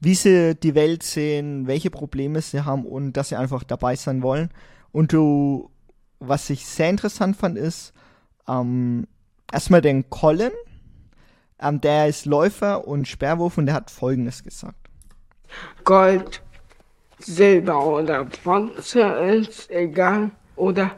[0.00, 4.22] wie sie die Welt sehen, welche Probleme sie haben und dass sie einfach dabei sein
[4.22, 4.50] wollen.
[4.92, 5.70] Und du,
[6.18, 7.92] was ich sehr interessant fand, ist
[8.46, 9.06] ähm,
[9.52, 10.52] erstmal den Colin,
[11.60, 14.88] ähm, der ist Läufer und Sperrwurf und der hat Folgendes gesagt.
[15.84, 16.42] Gold,
[17.20, 20.30] Silber oder Bronze ist egal.
[20.56, 20.92] Oder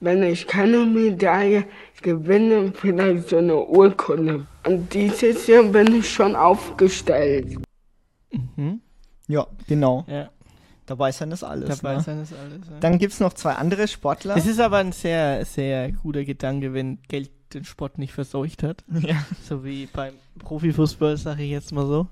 [0.00, 1.64] wenn ich keine Medaille
[2.02, 4.46] gewinne, vielleicht so eine Urkunde.
[4.66, 7.58] Und dieses Jahr bin ich schon aufgestellt.
[9.28, 10.04] Ja, genau.
[10.08, 10.30] Ja,
[10.86, 11.78] Dabei sein ist alles.
[11.80, 12.00] dabei ne?
[12.02, 12.68] sein ist alles.
[12.68, 12.78] Ja.
[12.80, 14.36] Dann gibt's noch zwei andere Sportler.
[14.36, 18.84] Es ist aber ein sehr, sehr guter Gedanke, wenn Geld den Sport nicht verseucht hat.
[19.00, 19.24] ja.
[19.44, 22.08] So wie beim Profifußball, sage ich jetzt mal so.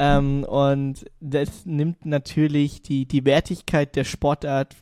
[0.00, 4.76] Ähm, und das nimmt natürlich die, die Wertigkeit der Sportart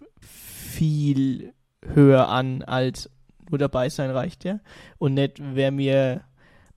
[0.66, 1.52] viel
[1.94, 3.10] höher an, als
[3.48, 4.60] nur dabei sein reicht, ja.
[4.98, 6.22] Und nicht, wer mir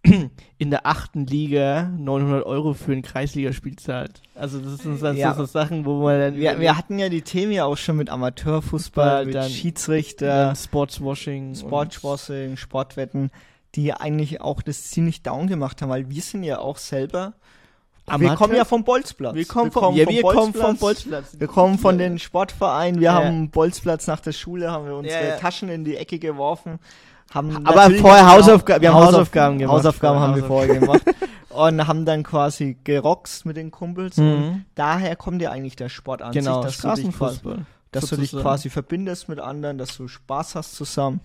[0.58, 4.21] in der achten Liga 900 Euro für ein Kreisligaspiel zahlt.
[4.36, 5.34] Also das sind so, Ja.
[5.34, 8.10] so Sachen, wo man dann Wir, wir hatten ja die Themen ja auch schon mit
[8.10, 13.32] Amateurfußball, mit Dann- Schiedsrichter, dann Sportswashing, Sportwashing, Sportwetten,
[13.75, 17.34] die eigentlich auch das ziemlich down gemacht haben, weil wir sind ja auch selber.
[18.10, 18.36] Wir Amateur?
[18.38, 19.36] kommen ja vom Bolzplatz.
[19.36, 21.36] Wir kommen vom, ja, wir kommen vom Bolzplatz.
[21.38, 23.00] Wir kommen von den Sportvereinen.
[23.00, 23.13] Wir Ja.
[23.24, 25.36] haben Bolzplatz nach der Schule, haben wir unsere Ja, ja.
[25.38, 26.80] Taschen in die Ecke geworfen.
[27.34, 29.78] Haben Aber vorher auch Hausaufga- wir haben Hausauf- Hausaufgaben gemacht.
[29.78, 31.02] Hausaufgaben haben wir Vorher gemacht.
[31.50, 34.17] Und haben dann quasi gerockst mit den Kumpels.
[34.17, 34.65] Mhm.
[34.76, 37.65] Daher kommt ja eigentlich der Sport an Genau, sich, dass du Straßenfußball.
[37.91, 41.19] dass du dich quasi verbindest mit anderen, dass du Spaß hast zusammen.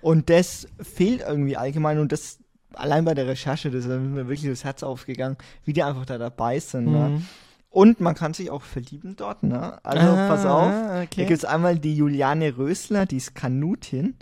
[0.00, 2.38] Und das fehlt irgendwie allgemein und das
[2.74, 6.18] allein bei der Recherche, das ist mir wirklich das Herz aufgegangen, wie die einfach da
[6.18, 6.86] dabei sind.
[6.86, 7.08] Ne?
[7.08, 7.26] Mhm.
[7.70, 9.78] Und man kann sich auch verlieben dort, ne?
[9.82, 11.02] Also Ah, pass auf.
[11.04, 11.24] Okay.
[11.24, 14.14] gibt's einmal die Juliane Rösler, die ist Kanutin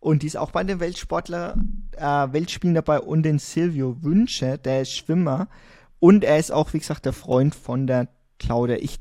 [0.00, 1.56] und die ist auch bei den Weltsportler,
[1.96, 5.46] äh, Weltspielen dabei und den Silvio Wünsche, der ist Schwimmer
[6.00, 8.08] und er ist auch, wie gesagt, der Freund von der
[8.40, 8.76] Claudia.
[8.76, 8.98] Ich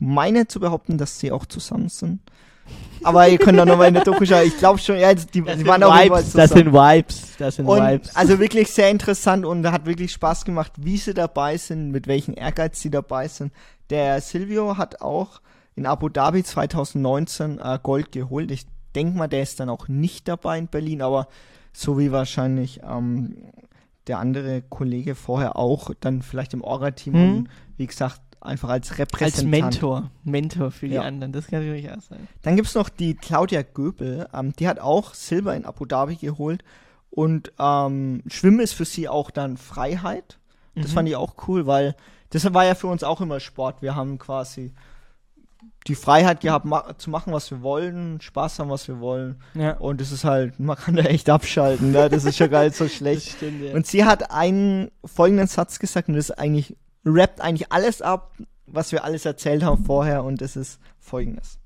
[0.00, 2.20] meine zu behaupten, dass sie auch zusammen sind.
[3.02, 4.46] Aber ihr könnt doch nochmal in der Doku schauen.
[4.46, 6.72] Ich glaube schon, ja, die, die Das waren sind auf jeden Fall Vibes, das sind
[6.72, 8.16] Vibes, das sind Und Vibes.
[8.16, 12.34] also wirklich sehr interessant und hat wirklich Spaß gemacht, wie sie dabei sind, mit welchem
[12.36, 13.52] Ehrgeiz sie dabei sind.
[13.90, 15.42] Der Silvio hat auch
[15.76, 18.50] in Abu Dhabi 2019 äh, Gold geholt.
[18.50, 21.28] Ich denke mal, der ist dann auch nicht dabei in Berlin, aber
[21.72, 23.36] so wie wahrscheinlich ähm,
[24.06, 27.36] der andere Kollege vorher auch, dann vielleicht im Orga-Team Hm.
[27.36, 29.50] und wie gesagt, einfach als als Repräsentant.
[29.50, 31.02] Mentor, Mentor für die Ja.
[31.02, 32.28] anderen, das kann natürlich auch sein.
[32.42, 36.62] Dann gibt's noch die Claudia Göbel, ähm, die hat auch Silber in Abu Dhabi geholt.
[37.10, 40.38] Und ähm, Schwimmen ist für sie auch dann Freiheit.
[40.74, 40.94] Das Mhm.
[40.94, 41.94] fand ich auch cool, weil
[42.30, 43.80] das war ja für uns auch immer Sport.
[43.82, 44.72] Wir haben quasi
[45.86, 49.36] die Freiheit gehabt, ma zu machen, was wir wollen, Spaß haben, was wir wollen.
[49.54, 49.72] Ja.
[49.76, 52.08] Und es ist halt, man kann da echt abschalten, ne?
[52.08, 53.36] das ist schon gar nicht so schlecht.
[53.36, 53.74] Stimmt, ja.
[53.74, 58.32] Und sie hat einen folgenden Satz gesagt und das ist eigentlich, rappt eigentlich alles ab,
[58.66, 61.58] was wir alles erzählt haben vorher und das ist folgendes.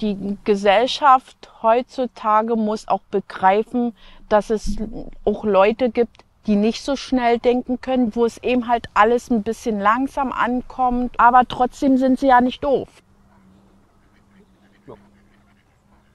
[0.00, 3.94] die Gesellschaft heutzutage muss auch begreifen,
[4.28, 4.76] dass es
[5.24, 9.42] auch Leute gibt, die nicht so schnell denken können, wo es eben halt alles ein
[9.42, 12.88] bisschen langsam ankommt, aber trotzdem sind sie ja nicht doof.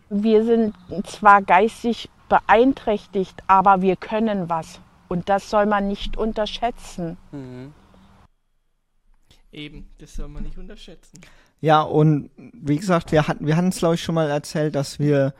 [0.09, 4.79] Wir sind zwar geistig beeinträchtigt, aber wir können was.
[5.11, 7.17] Und das soll man nicht unterschätzen.
[9.51, 11.19] Eben, das soll man nicht unterschätzen.
[11.59, 14.99] Ja, und wie gesagt, wir hatten wir hatten es, glaube ich, schon mal erzählt, dass
[14.99, 15.33] wir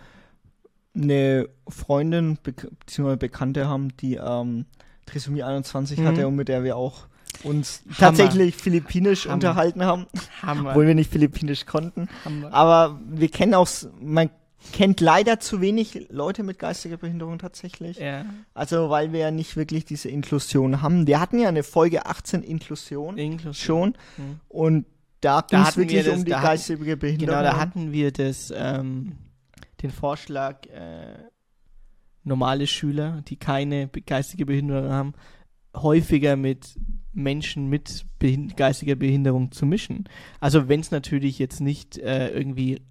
[0.94, 3.16] eine Freundin bzw.
[3.16, 4.66] Bekannte haben, die ähm,
[5.06, 6.06] Trisomie 21 Mhm.
[6.06, 7.08] hatte und mit der wir auch
[7.44, 7.96] uns Hammer.
[7.98, 9.36] tatsächlich philippinisch Hammer.
[9.36, 10.06] unterhalten haben,
[10.42, 10.72] Hammer.
[10.72, 12.10] obwohl wir nicht philippinisch konnten.
[12.26, 12.54] Hammer.
[12.54, 13.70] Aber wir kennen auch,
[14.02, 14.30] man
[14.74, 17.98] kennt leider zu wenig Leute mit geistiger Behinderung tatsächlich.
[17.98, 18.26] Ja.
[18.54, 21.08] Also, weil wir ja nicht wirklich diese Inklusion haben.
[21.08, 23.54] Wir hatten ja eine Folge 18 Inklusion, Inklusion.
[23.54, 24.40] schon Mhm.
[24.50, 24.86] und
[25.22, 27.36] da Da ging es wirklich das- um die geistige Behinderung.
[27.36, 29.14] Genau, da hatten wir das, ähm,
[29.84, 31.18] den Vorschlag, äh,
[32.24, 35.14] normale Schüler, die keine geistige Behinderung haben,
[35.76, 36.76] häufiger mit
[37.14, 40.08] Menschen mit behin geistiger Behinderung zu mischen.
[40.40, 42.82] Also wenn es natürlich jetzt nicht äh, irgendwie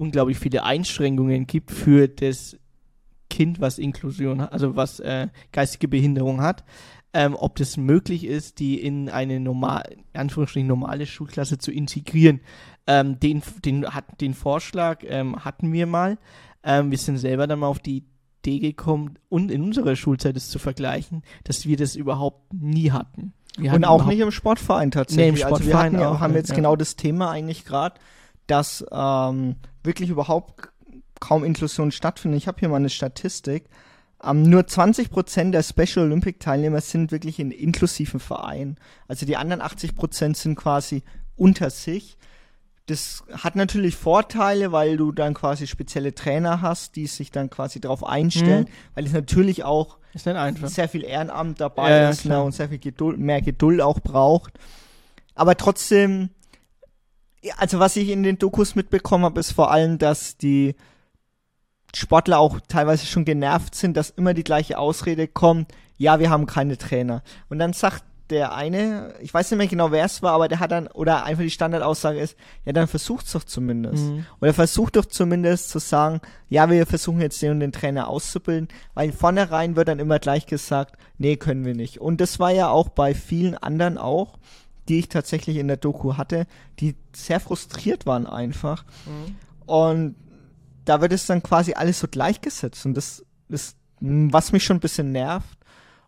[0.00, 2.56] unglaublich viele Einschränkungen gibt für das
[3.28, 6.64] Kind, was Inklusion hat, also was äh, geistige Behinderung hat,
[7.12, 12.40] ähm, ob das möglich ist, die in eine normal, in Anführungsstrichen normale Schulklasse zu integrieren.
[12.86, 16.18] Ähm, den, den, hat, den Vorschlag ähm, hatten wir mal.
[16.64, 18.04] Ähm, wir sind selber dann mal auf die
[18.42, 23.34] Idee gekommen, und in unserer Schulzeit es zu vergleichen, dass wir das überhaupt nie hatten.
[23.58, 25.34] Wir hatten Und auch nicht im Sportverein tatsächlich.
[25.34, 26.56] Nee, im also wir Sportverein hatten auch haben jetzt ja.
[26.56, 28.00] genau das Thema eigentlich gerade,
[28.46, 30.68] dass ähm, wirklich überhaupt
[31.20, 32.38] kaum Inklusion stattfindet.
[32.38, 33.64] Ich habe hier mal eine Statistik.
[34.22, 38.76] Ähm, nur 20% der Special Olympic Teilnehmer sind wirklich in inklusiven Vereinen.
[39.08, 41.02] Also die anderen 80% sind quasi
[41.36, 42.18] unter sich.
[42.86, 47.80] Das hat natürlich Vorteile, weil du dann quasi spezielle Trainer hast, die sich dann quasi
[47.80, 48.94] darauf einstellen, Mhm.
[48.94, 52.44] weil es natürlich auch sehr viel Ehrenamt dabei Ja, ja, ist ne, klar.
[52.44, 54.58] und sehr viel Geduld, mehr Geduld auch braucht.
[55.36, 56.30] Aber trotzdem, ja,
[57.56, 60.74] also was ich in den Dokus mitbekommen habe, ist vor allem, dass die
[61.94, 66.46] Sportler auch teilweise schon genervt sind, dass immer die gleiche Ausrede kommt, ja, wir haben
[66.46, 67.22] keine Trainer.
[67.48, 70.60] Und dann sagt der eine, ich weiß nicht mehr genau, wer es war, aber der
[70.60, 74.04] hat dann, oder einfach die Standardaussage ist, ja, dann versucht's doch zumindest.
[74.04, 74.24] Mhm.
[74.40, 78.68] Oder versucht doch zumindest zu sagen, ja, wir versuchen jetzt den und den Trainer auszubilden,
[78.94, 81.98] weil vornherein wird dann immer gleich gesagt, nee, können wir nicht.
[81.98, 84.38] Und das war ja auch bei vielen anderen auch,
[84.88, 86.46] die ich tatsächlich in der Doku hatte,
[86.80, 88.84] die sehr frustriert waren einfach.
[89.66, 90.16] Und
[90.84, 94.80] da wird es dann quasi alles so gleichgesetzt und das ist, was mich schon ein
[94.80, 95.58] bisschen nervt.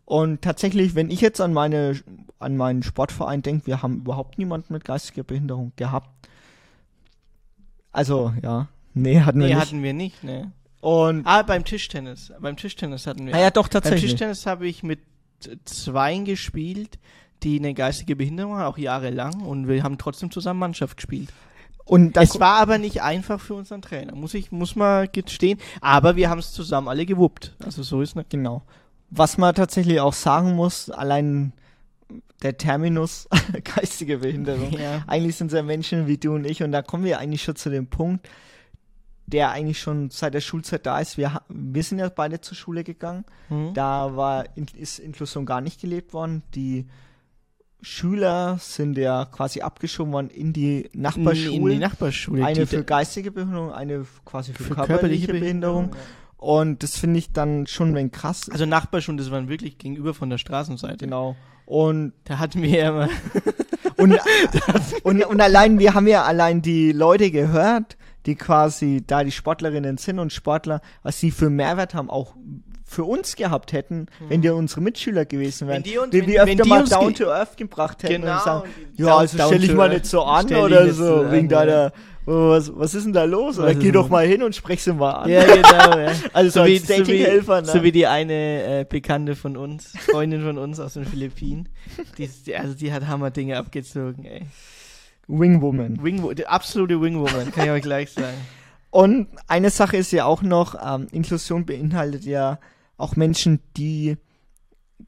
[0.05, 1.97] Und tatsächlich, wenn ich jetzt an meine,
[2.39, 6.09] an meinen Sportverein denke, wir haben überhaupt niemanden mit geistiger Behinderung gehabt.
[7.91, 8.67] Also, ja.
[8.93, 9.61] Nee, hatten wir Nee, nicht.
[9.65, 10.51] hatten wir nicht, ne.
[10.81, 12.33] Und, Ah, beim Tischtennis.
[12.41, 13.33] Beim Tischtennis hatten wir.
[13.35, 14.11] ah ja, doch, Beim tatsächlich.
[14.11, 14.99] Tischtennis habe ich mit
[15.65, 16.99] Zweien gespielt,
[17.43, 21.29] die eine geistige Behinderung haben, auch jahrelang, und wir haben trotzdem zusammen Mannschaft gespielt.
[21.85, 25.59] Und das es war aber nicht einfach für unseren Trainer, muss ich, muss mal gestehen.
[25.81, 27.55] Aber wir haben es zusammen alle gewuppt.
[27.63, 28.29] Also so ist nicht.
[28.29, 28.63] Genau.
[29.09, 31.51] Was man tatsächlich auch sagen muss, allein
[32.41, 33.27] der Terminus
[33.75, 34.71] geistige Behinderung.
[34.71, 35.03] Ja.
[35.07, 37.55] Eigentlich sind es ja Menschen wie du und ich und da kommen wir eigentlich schon
[37.55, 38.27] zu dem Punkt,
[39.25, 41.17] der eigentlich schon seit der Schulzeit da ist.
[41.17, 43.25] Wir, wir sind ja beide zur Schule gegangen.
[43.49, 43.73] Mhm.
[43.73, 46.43] Da war, ist Inklusion gar nicht gelebt worden.
[46.55, 46.85] Die
[47.83, 51.73] Schüler sind ja quasi abgeschoben worden in die In Nachbarschulen.
[51.73, 52.45] die Nachbarschule.
[52.45, 55.89] eine die, für geistige Behinderung, eine quasi für, für körperliche, Behinderung.
[55.93, 55.99] ja.
[56.37, 58.49] Und das finde ich dann schon ein krass.
[58.51, 60.97] Also Nachbarschule, das waren wirklich gegenüber von der Straßenseite.
[61.05, 61.35] genau.
[61.65, 63.09] Und Da hatten wir ja immer.
[63.95, 64.17] Und,
[65.03, 69.97] und, und allein, wir haben ja allein die Leute gehört, die quasi da die Sportlerinnen
[69.97, 72.35] sind und Sportler, was sie für Mehrwert haben, auch
[72.93, 75.77] für uns gehabt hätten, wenn die unsere Mitschüler gewesen wären.
[75.83, 78.41] Wenn die uns- wie wenn- wir öfter mal down to earth gebracht hätten Genau, und
[78.43, 81.91] sagen, ja, down- also stell dich mal nicht so an oder so, so wegen deiner,
[82.25, 83.59] oh, was, was ist denn da los?
[83.59, 85.29] Oder geh doch mal hin und sprech sie mal an.
[85.29, 86.11] Ja, genau, ja.
[86.33, 87.67] Also so wie, als Dating-Helfer, ne?
[87.67, 88.33] so wie die eine
[88.81, 91.67] äh, Bekannte von uns, Freundin von uns aus den Philippinen.
[92.17, 94.43] Die, die, also die hat Hammer-Dinge abgezogen, ey.
[95.27, 96.03] Wingwoman.
[96.03, 98.37] Wingwo die absolute Wingwoman, kann ich euch gleich sagen.
[98.89, 102.59] Und eine Sache ist ja auch noch, ähm, Inklusion beinhaltet ja
[103.03, 104.17] auch Menschen, die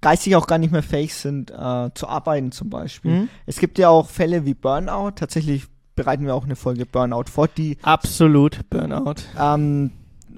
[0.02, 3.12] geistig auch gar nicht mehr fähig sind, äh, zu arbeiten zum Beispiel.
[3.22, 3.30] Mhm.
[3.46, 5.12] Es gibt ja auch Fälle wie Burnout.
[5.12, 9.16] Tatsächlich bereiten wir auch eine Folge Burnout vor, die, Absolut Burnout.
[9.40, 9.92] ähm,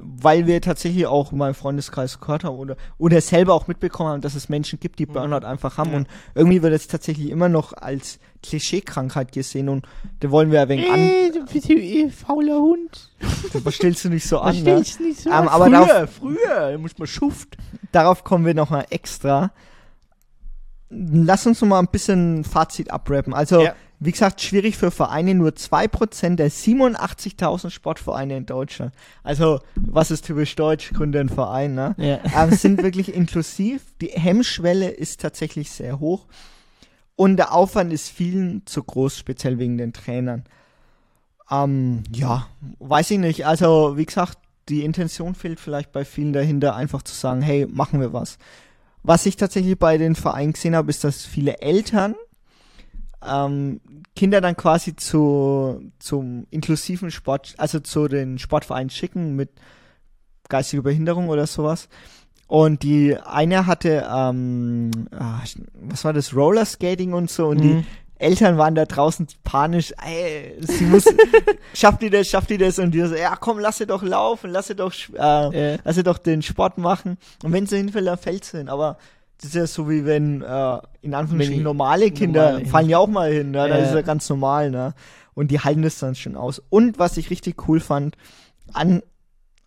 [0.10, 4.22] weil wir tatsächlich auch in meinem Freundeskreis gehört haben oder, oder selber auch mitbekommen haben,
[4.22, 5.92] dass es Menschen gibt, die Burnout einfach haben.
[5.92, 5.98] Ja.
[5.98, 9.68] Und irgendwie wird es tatsächlich immer noch als Klischeekrankheit gesehen.
[9.70, 9.86] Und
[10.22, 11.00] da wollen wir ein wenig an.
[11.00, 13.12] Ey, du bist ein fauler Hund.
[13.64, 14.56] Was stellst du nicht so an?
[14.56, 14.62] Ne?
[14.62, 15.48] stellst du nicht so Ähm, an?
[15.50, 17.58] aber früher, darauf- früher, da muss man schuft.
[17.92, 19.52] darauf kommen wir nochmal extra.
[20.90, 23.34] lass uns noch mal ein bisschen Fazit abrappen.
[23.34, 23.74] Also, Ja.
[24.00, 28.94] Wie gesagt, schwierig für Vereine, nur 2% der 87.000 Sportvereine in Deutschland.
[29.24, 30.92] Also, was ist typisch deutsch?
[30.94, 31.96] Gründe einen Verein, ne?
[31.98, 32.20] Ja.
[32.52, 33.82] Es sind wirklich inklusiv.
[34.00, 36.28] Die Hemmschwelle ist tatsächlich sehr hoch.
[37.16, 40.44] Und der Aufwand ist vielen zu groß, speziell wegen den Trainern.
[41.50, 43.48] Ähm, ja, weiß ich nicht.
[43.48, 44.38] Also, wie gesagt,
[44.70, 48.38] die Intention fehlt vielleicht bei vielen dahinter, einfach zu sagen, hey, machen wir was.
[49.02, 52.14] Was ich tatsächlich bei den Vereinen gesehen habe, ist, dass viele Eltern
[53.30, 53.82] ähm,
[54.16, 59.50] Kinder dann quasi zu, zum inklusiven Sport, also zu den Sportvereinen schicken mit
[60.50, 61.90] geistiger Behinderung oder sowas.
[62.48, 65.42] Und die eine hatte, ähm, ah,
[65.82, 67.86] was war das, Rollerskating und so und die Mhm.
[68.20, 71.04] Eltern waren da draußen panisch, ey, sie muss,
[71.76, 72.80] schafft die das, schafft die das?
[72.80, 75.18] Und die so, ja komm, lass sie doch laufen, lass sie doch, äh,
[75.74, 75.78] Ja.
[75.84, 77.18] lass sie doch den Sport machen.
[77.44, 78.70] Und wenn sie hinfällt, dann fällt sie hin.
[78.70, 78.98] Aber
[79.38, 83.08] das ist ja so wie wenn, äh, in Anführungsstrichen normale Kinder normale fallen ja auch
[83.08, 83.70] mal hin, ne?
[83.70, 83.86] Das Ja.
[83.86, 84.94] ist ja ganz normal, ne?
[85.34, 86.62] Und die halten das dann schon aus.
[86.70, 88.18] Und was ich richtig cool fand,
[88.74, 89.04] an,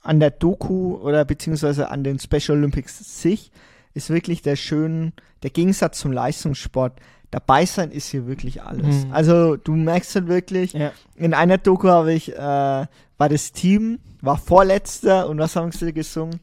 [0.03, 3.53] an der Doku oder beziehungsweise an den Special Olympics sich,
[3.95, 5.13] ist wirklich der schön,
[5.45, 6.99] der Gegensatz zum Leistungssport.
[7.31, 9.05] Dabei sein ist hier wirklich alles.
[9.05, 9.13] Mhm.
[9.13, 10.91] Also du merkst halt wirklich, Ja.
[11.15, 15.93] in einer Doku habe ich, äh, war das Team, war vorletzter und was haben sie
[15.93, 16.41] gesungen?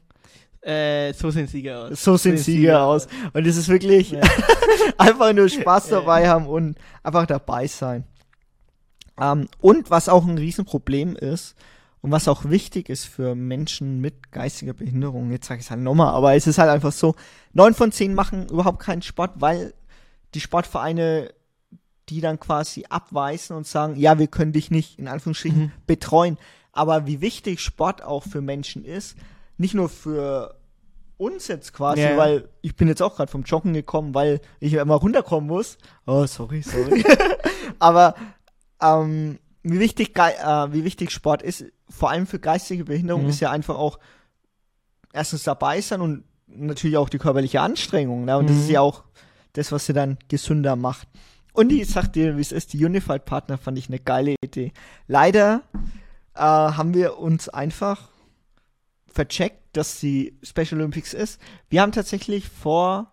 [0.68, 2.04] Äh, so sind Sieger aus.
[2.04, 3.08] So sind Sieger aus.
[3.32, 4.20] Und es ist wirklich Ja.
[4.98, 8.04] einfach nur Spaß dabei haben und einfach dabei sein.
[9.20, 11.56] Ähm, und was auch ein Riesenproblem ist
[12.02, 15.80] und was auch wichtig ist für Menschen mit geistiger Behinderung, jetzt sage ich es halt
[15.80, 17.14] nochmal, aber es ist halt einfach so,
[17.52, 19.74] neun von zehn machen überhaupt keinen Sport, weil
[20.34, 21.30] die Sportvereine
[22.10, 25.72] die dann quasi abweisen und sagen, ja, wir können dich nicht in Anführungsstrichen Mhm.
[25.86, 26.38] betreuen.
[26.72, 29.14] Aber wie wichtig Sport auch für Menschen ist,
[29.58, 30.57] nicht nur für
[31.18, 32.16] uns jetzt quasi, Ja.
[32.16, 35.76] weil ich bin jetzt auch gerade vom Joggen gekommen, weil ich immer runterkommen muss.
[36.06, 37.04] Oh, sorry, sorry.
[37.78, 38.14] Aber
[38.80, 43.28] ähm, wie wichtig äh, wie wichtig Sport ist, vor allem für geistige Behinderung, Mhm.
[43.30, 43.98] ist ja einfach auch
[45.12, 48.24] erstens dabei sein und natürlich auch die körperliche Anstrengung.
[48.24, 48.38] Ne?
[48.38, 48.62] Und das Mhm.
[48.62, 49.04] ist ja auch
[49.54, 51.08] das, was sie dann gesünder macht.
[51.52, 54.72] Und ich sag dir, wie es ist, die Unified Partner fand ich eine geile Idee.
[55.08, 55.62] Leider
[56.34, 58.10] äh, haben wir uns einfach
[59.12, 61.40] vercheckt, dass die Special Olympics ist.
[61.70, 63.12] Wir haben tatsächlich vor,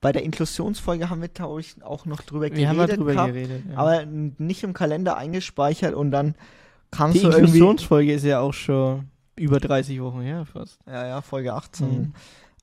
[0.00, 2.68] bei der Inklusionsfolge haben wir, glaube ich, auch noch drüber Wir geredet.
[2.68, 3.62] haben mal drüber gehabt, geredet.
[3.70, 3.76] Ja.
[3.78, 6.34] Aber nicht im Kalender eingespeichert und dann
[6.90, 7.44] kam die so irgendwie.
[7.58, 10.78] Inklusionsfolge ist ja auch schon über 30 Wochen her fast.
[10.86, 11.88] Ja, ja, Folge 18.
[11.88, 12.12] Mhm.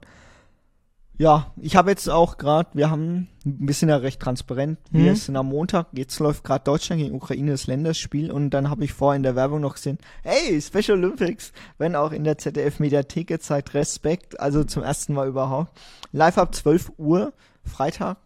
[1.17, 5.15] Ja, ich habe jetzt auch gerade, wir haben, wir sind ja recht transparent, wir Mhm.
[5.15, 8.93] sind am Montag, jetzt läuft gerade Deutschland gegen Ukraine das Länderspiel und dann habe ich
[8.93, 13.75] vorher in der Werbung noch gesehen, hey, Special Olympics, wenn auch in der ZDF-Mediathek gezeigt,
[13.75, 15.71] Respekt, also zum ersten Mal überhaupt.
[16.11, 17.31] Live ab 12 Uhr,
[17.63, 18.17] Freitag,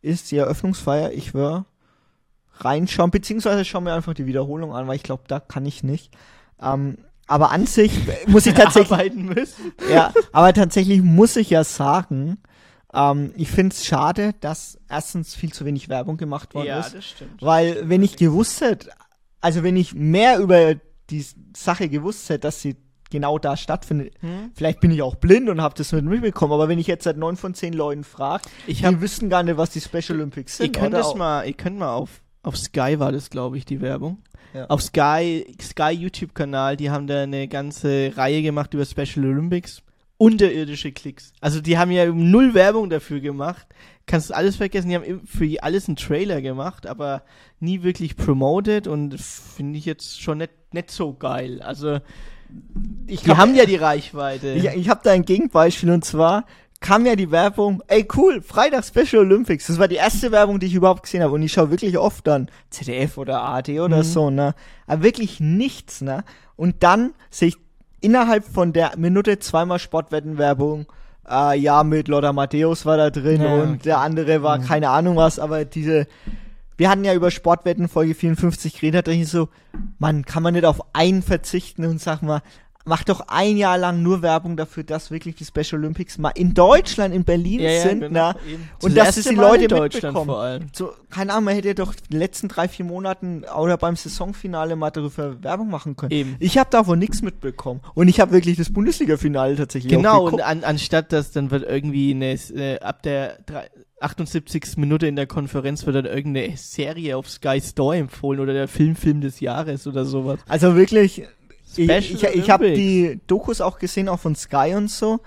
[0.00, 1.64] ist die Eröffnungsfeier, ich will
[2.58, 6.12] reinschauen, beziehungsweise schauen mir einfach die Wiederholung an, weil ich glaube, da kann ich nicht.
[6.60, 6.98] Ähm,
[7.32, 7.92] aber an sich
[8.26, 9.12] muss ich tatsächlich
[9.90, 12.38] ja, aber tatsächlich muss ich ja sagen,
[12.94, 16.94] ähm, ich finde es schade, dass erstens viel zu wenig Werbung gemacht worden Ja, ist.
[16.94, 17.40] das stimmt.
[17.40, 18.90] Weil, wenn ich gewusst hätte,
[19.40, 20.74] also wenn ich mehr über
[21.10, 21.24] die
[21.56, 22.76] Sache gewusst hätte, dass sie
[23.10, 24.50] genau da stattfindet, Hm?
[24.54, 27.16] vielleicht bin ich auch blind und habe das mit mitbekommen, aber wenn ich jetzt seit
[27.18, 30.64] neun von zehn Leuten frage, Ich die wissen gar nicht, was die Special Olympics ihr
[30.66, 30.76] sind.
[30.76, 33.64] könnt oder das auch- mal, ihr könnt mal auf, auf Sky war das, glaube ich,
[33.64, 34.22] die Werbung.
[34.54, 34.66] Ja.
[34.66, 39.82] Auf Sky, Sky YouTube-Kanal, die haben da eine ganze Reihe gemacht über Special Olympics.
[40.18, 41.32] Unterirdische Klicks.
[41.40, 43.66] Also die haben ja null Werbung dafür gemacht.
[44.06, 44.88] Kannst du alles vergessen.
[44.90, 47.22] Die haben für alles einen Trailer gemacht, aber
[47.58, 51.60] nie wirklich promoted und finde ich jetzt schon nicht, nicht so geil.
[51.62, 51.98] Also
[53.06, 54.52] ich die hab- haben ja die Reichweite.
[54.52, 56.44] Ich, ich habe da ein Gegenbeispiel und zwar
[56.82, 59.68] kam ja die Werbung, ey cool, Freitag Special Olympics.
[59.68, 62.26] Das war die erste Werbung, die ich überhaupt gesehen habe und ich schaue wirklich oft
[62.26, 64.02] dann ZDF oder ARD oder Mhm.
[64.02, 64.54] so, ne?
[64.86, 66.24] Aber wirklich nichts, ne?
[66.56, 67.56] Und dann sehe ich
[68.00, 70.86] innerhalb von der Minute zweimal Sportwettenwerbung,
[71.30, 73.80] äh, ja, mit Lothar Matthäus war da drin Ja, und okay.
[73.84, 74.64] der andere war Mhm.
[74.64, 76.06] keine Ahnung was, aber diese
[76.78, 79.48] wir hatten ja über Sportwetten Folge 54 geredet, da ich so,
[79.98, 82.42] man, kann man nicht auf einen verzichten und sag mal,
[82.84, 86.54] macht doch ein Jahr lang nur Werbung dafür, dass wirklich die Special Olympics mal in
[86.54, 88.68] Deutschland, in Berlin Ja, ja, sind, genau, na, eben.
[88.82, 90.26] und Das dass es die Mal Leute in Deutschland mitbekommen.
[90.26, 90.66] vor allem.
[90.72, 94.90] So, keine Ahnung, man hätte doch die letzten drei, vier Monaten oder beim Saisonfinale mal
[94.90, 96.12] darüber Werbung machen können.
[96.12, 96.36] Eben.
[96.40, 97.80] Ich habe davon nichts mitbekommen.
[97.94, 102.12] Und ich habe wirklich das Bundesliga-Finale tatsächlich Genau, und an, anstatt dass dann wird irgendwie
[102.12, 103.68] eine, äh, ab der drei-
[104.00, 104.76] 78.
[104.78, 108.96] Minute in der Konferenz wird dann irgendeine Serie auf Sky Store empfohlen oder der Film
[108.96, 110.40] Film des Jahres oder sowas.
[110.48, 111.28] Also wirklich, ich,
[111.72, 112.78] Special ich, ich habe Olympics.
[112.86, 115.20] die Dokus auch gesehen, auch von Sky und so.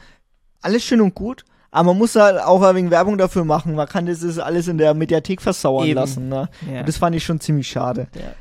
[0.61, 1.43] Alles schön und gut.
[1.71, 3.75] Aber man muss halt auch ein wenig Werbung dafür machen.
[3.75, 5.95] Man kann das alles in der Mediathek versauern Eben.
[5.95, 6.29] lassen.
[6.29, 6.47] Ne?
[6.71, 6.79] Ja.
[6.79, 8.07] Und das fand ich schon ziemlich schade.
[8.15, 8.33] Ja.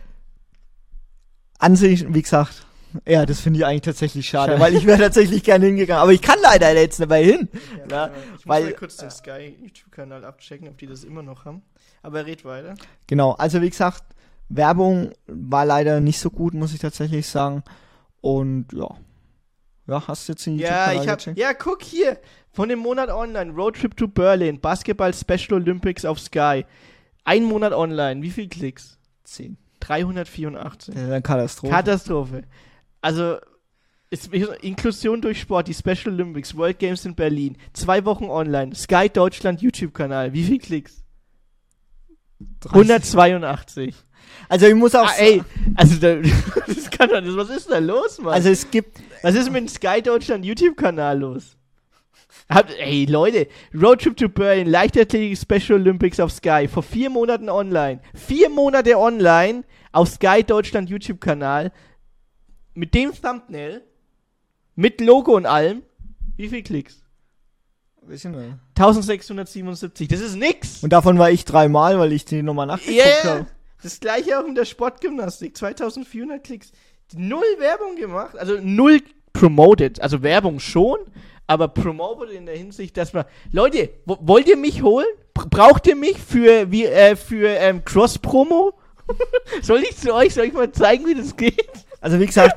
[1.58, 2.64] An sich, wie gesagt,
[3.06, 4.62] ja, das finde ich eigentlich tatsächlich schade, Schade.
[4.62, 6.00] weil ich wäre tatsächlich gerne hingegangen.
[6.02, 7.48] Aber ich kann leider jetzt mehr hin.
[7.90, 11.44] Ja, Ich weil, muss mal kurz den Sky YouTube-Kanal abchecken, ob die das immer noch
[11.44, 11.62] haben.
[12.02, 12.74] Aber red weiter.
[13.08, 14.04] Genau, also wie gesagt,
[14.48, 17.64] Werbung war leider nicht so gut, muss ich tatsächlich sagen.
[18.24, 18.88] Und ja.
[19.86, 21.38] Ja, hast du jetzt den Ja, YouTube-Kanal ich hab, gecheckt?
[21.38, 22.18] ja, guck hier.
[22.52, 23.52] Von dem Monat online.
[23.52, 24.58] Roadtrip to Berlin.
[24.58, 26.64] Basketball Special Olympics auf Sky.
[27.24, 28.22] Ein Monat online.
[28.22, 28.98] Wie viel Klicks?
[29.24, 29.58] 10.
[29.80, 30.94] 384.
[30.94, 31.70] Das ist eine Katastrophe.
[31.74, 32.42] Katastrophe.
[33.02, 33.36] Also,
[34.08, 37.58] ist, Inklusion durch Sport, die Special Olympics, World Games in Berlin.
[37.74, 38.74] Zwei Wochen online.
[38.74, 40.32] Sky Deutschland YouTube-Kanal.
[40.32, 41.04] Wie viel Klicks?
[42.70, 43.94] 182.
[44.48, 45.42] Also ich muss auch Ah, ey,
[45.74, 46.16] also da,
[46.66, 48.34] das kann doch nicht, was ist da los, Mann?
[48.34, 51.56] Also es gibt, was ist mit dem Sky Deutschland YouTube-Kanal los?
[52.48, 58.00] Habt, ey, Leute, Roadtrip to Berlin, Leichtathletik Special Olympics auf Sky, vor vier Monaten online.
[58.14, 61.72] Vier Monate online auf Sky Deutschland YouTube-Kanal.
[62.74, 63.82] Mit dem Thumbnail,
[64.74, 65.82] mit Logo und allem.
[66.36, 67.00] Wie viel Klicks?
[68.02, 68.58] Wissen wir.
[68.76, 70.82] 1677, das ist nix.
[70.82, 73.24] Und davon war ich dreimal, weil ich die nochmal nachgeguckt Yeah.
[73.24, 73.46] habe.
[73.84, 75.56] Das gleiche auch in der Sportgymnastik.
[75.56, 76.72] 2400 Klicks.
[77.14, 78.36] Null Werbung gemacht.
[78.38, 79.00] Also null
[79.34, 80.00] promoted.
[80.00, 80.98] Also Werbung schon,
[81.46, 83.26] aber promoted in der Hinsicht, dass man.
[83.52, 85.06] Leute, wo, wollt ihr mich holen?
[85.34, 88.72] Br- Braucht ihr mich für, wie, äh, für ähm, Cross-Promo?
[89.62, 91.70] Soll ich zu euch, soll ich mal zeigen, wie das geht?
[92.04, 92.54] Also wie gesagt,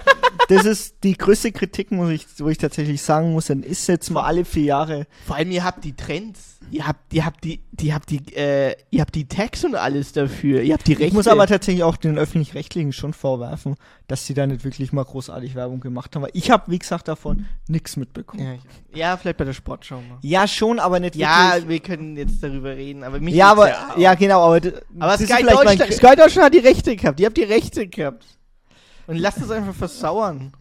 [0.50, 4.10] das ist die größte Kritik, muss ich, wo ich tatsächlich sagen muss, dann ist jetzt
[4.10, 5.08] mal alle vier Jahre.
[5.26, 6.56] Vor allem, ihr habt die Trends.
[6.70, 10.12] Ihr habt, ihr habt die, die habt die, äh, ihr habt die Tags und alles
[10.12, 10.62] dafür.
[10.64, 11.06] Ihr habt die Rechte.
[11.06, 13.76] Ich muss aber tatsächlich auch den öffentlich-rechtlichen schon vorwerfen,
[14.10, 16.24] dass sie da nicht wirklich mal großartig Werbung gemacht haben.
[16.24, 18.44] Weil ich habe, wie gesagt, davon nichts mitbekommen.
[18.44, 20.18] ja, ich, ja, vielleicht bei der Sportschau mal.
[20.24, 21.70] Ja, schon, aber nicht Ja, wirklich.
[21.70, 23.98] wir können jetzt darüber reden, aber mich Ja, aber, auch.
[23.98, 24.60] ja, genau, aber,
[25.00, 27.20] Aber Sky mein Deutschland, Sky Deutschland hat die Rechte gehabt.
[27.22, 28.26] Ihr habt die Rechte gehabt.
[29.08, 30.52] Und lasst es einfach versauern.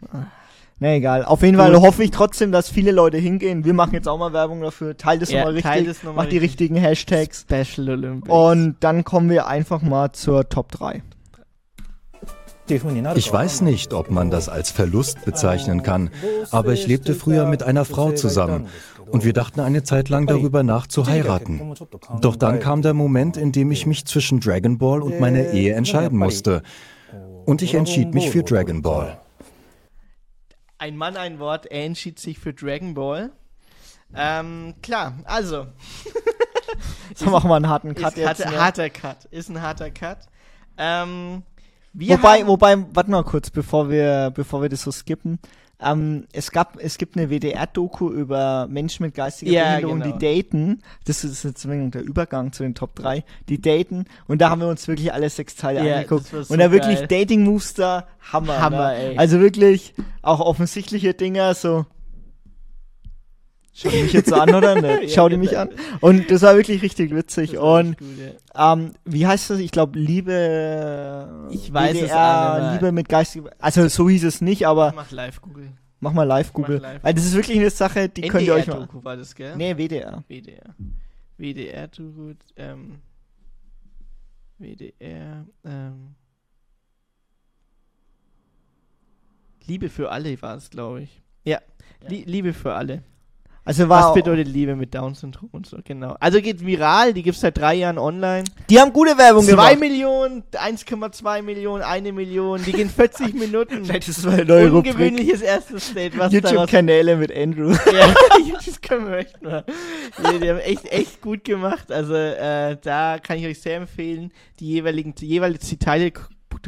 [0.79, 1.25] Na egal.
[1.25, 3.65] Auf jeden Fall hoffe ich trotzdem, dass viele Leute hingehen.
[3.65, 4.95] Wir machen jetzt auch mal Werbung dafür.
[4.95, 5.71] Teilt es Ja, nochmal richtig.
[5.71, 6.61] teilt es noch mal macht die richtig.
[6.61, 7.41] richtigen Hashtags.
[7.49, 8.29] Special Olympics.
[8.33, 11.01] Und dann kommen wir einfach mal zur Top 3.
[12.69, 16.09] Ich weiß nicht, ob man das als Verlust bezeichnen kann,
[16.51, 18.67] aber ich lebte früher mit einer Frau zusammen
[19.09, 21.61] und wir dachten eine Zeit lang darüber nach zu heiraten.
[22.19, 25.75] Doch dann kam der Moment, in dem ich mich zwischen Dragon Ball und meiner Ehe
[25.75, 26.61] entscheiden musste.
[27.45, 29.19] Und ich entschied mich für Dragon Ball.
[30.77, 31.65] Ein Mann, ein Wort.
[31.65, 33.31] Er entschied sich für Dragon Ball.
[34.15, 35.67] Ähm, klar, also.
[37.15, 38.27] So machen wir einen harten Cut ist jetzt.
[38.27, 38.61] Harter, ne?
[38.61, 39.25] harter Cut.
[39.31, 40.19] Ist ein harter Cut.
[40.77, 41.43] Ähm,
[41.93, 45.39] wir Wobei, haben, wobei, warte mal kurz, bevor wir, bevor wir das so skippen.
[45.79, 50.17] Ähm, es gab, es gibt eine WDR-Doku über Menschen mit geistiger Ja, Behinderung, genau.
[50.17, 50.81] die daten.
[51.05, 53.23] Das ist jetzt der Übergang zu den Top 3.
[53.47, 54.05] Die daten.
[54.27, 56.25] Und da haben wir uns wirklich alle sechs Teile Ja, angeguckt.
[56.27, 57.01] so und da wirklich.
[57.01, 58.59] Dating-Moves da, Hammer.
[58.59, 58.97] Hammer, ne?
[59.11, 59.17] ey.
[59.17, 61.85] Also wirklich auch offensichtliche Dinger, so.
[63.79, 65.01] Schau die mich jetzt so an oder nicht?
[65.03, 65.61] Ja, Schau die mich genau.
[65.61, 65.69] an.
[66.01, 67.59] Und das war wirklich richtig witzig.
[67.59, 68.07] Und gut,
[68.55, 68.73] ja.
[68.73, 69.59] ähm, wie heißt das?
[69.59, 71.47] Ich glaube, Liebe.
[71.51, 72.73] Ich weiß es WDR, auch nicht mehr.
[72.73, 73.49] Liebe mit geistigem.
[73.59, 75.71] Also so hieß es nicht, aber Mach live Google.
[75.99, 76.77] mach mal live Google.
[76.79, 77.03] live.
[77.03, 78.77] Weil das ist wirklich eine Sache, die könnt ihr euch mal.
[78.77, 79.55] NDR-Doku war das, gell?
[79.55, 80.23] Nee, WDR.
[80.27, 80.75] WDR.
[81.37, 82.95] WDR-Doku, ähm.
[84.57, 86.15] WDR, ähm.
[89.67, 91.21] Liebe für alle war es, glaube ich.
[91.43, 91.59] Ja,
[92.07, 93.03] Lie Liebe für alle.
[93.67, 96.15] Also Was bedeutet Liebe mit Down-Syndrom und so, genau.
[96.21, 98.45] Also geht viral, die gibt's seit drei Jahren online.
[98.69, 99.79] Die haben gute Werbung 2 gemacht.
[99.79, 103.83] Millionen, 1,2 Millionen, eine Million, die gehen 40 Minuten.
[103.83, 104.93] Vielleicht ist es mal eine neue Rubrik.
[104.93, 107.71] Ungewöhnliches erstes Date, YouTube-Kanäle mit Andrew.
[107.91, 108.13] ja,
[108.65, 109.65] das können wir echt mal.
[110.17, 111.91] Die, die haben echt, echt gut gemacht.
[111.91, 114.31] Also, äh, da kann ich euch sehr empfehlen.
[114.61, 116.13] Die jeweiligen, die jeweils die Teile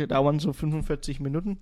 [0.08, 1.60] dauern so 45 Minuten.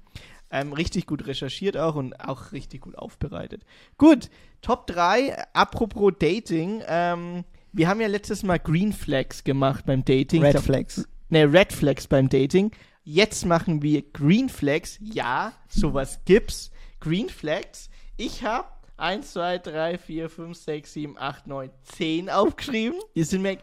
[0.49, 3.63] Ähm, richtig gut recherchiert auch und auch richtig gut aufbereitet.
[3.97, 4.29] Gut,
[4.61, 6.81] Top 3, apropos Dating.
[6.87, 7.43] Ähm,
[7.73, 10.43] wir haben ja letztes Mal Green Flags gemacht beim Dating.
[10.43, 11.07] Red Flags.
[11.29, 12.71] Ne, Red Flags beim Dating.
[13.03, 14.97] Jetzt machen wir Green Flags.
[15.01, 16.71] Ja, sowas gibt's.
[16.99, 17.89] Green Flags.
[18.15, 18.67] Ich habe
[18.97, 22.99] 1, 2, 3, 4, 5, 6, 7, 8, 9, 10 aufgeschrieben.
[23.15, 23.57] Die sind mir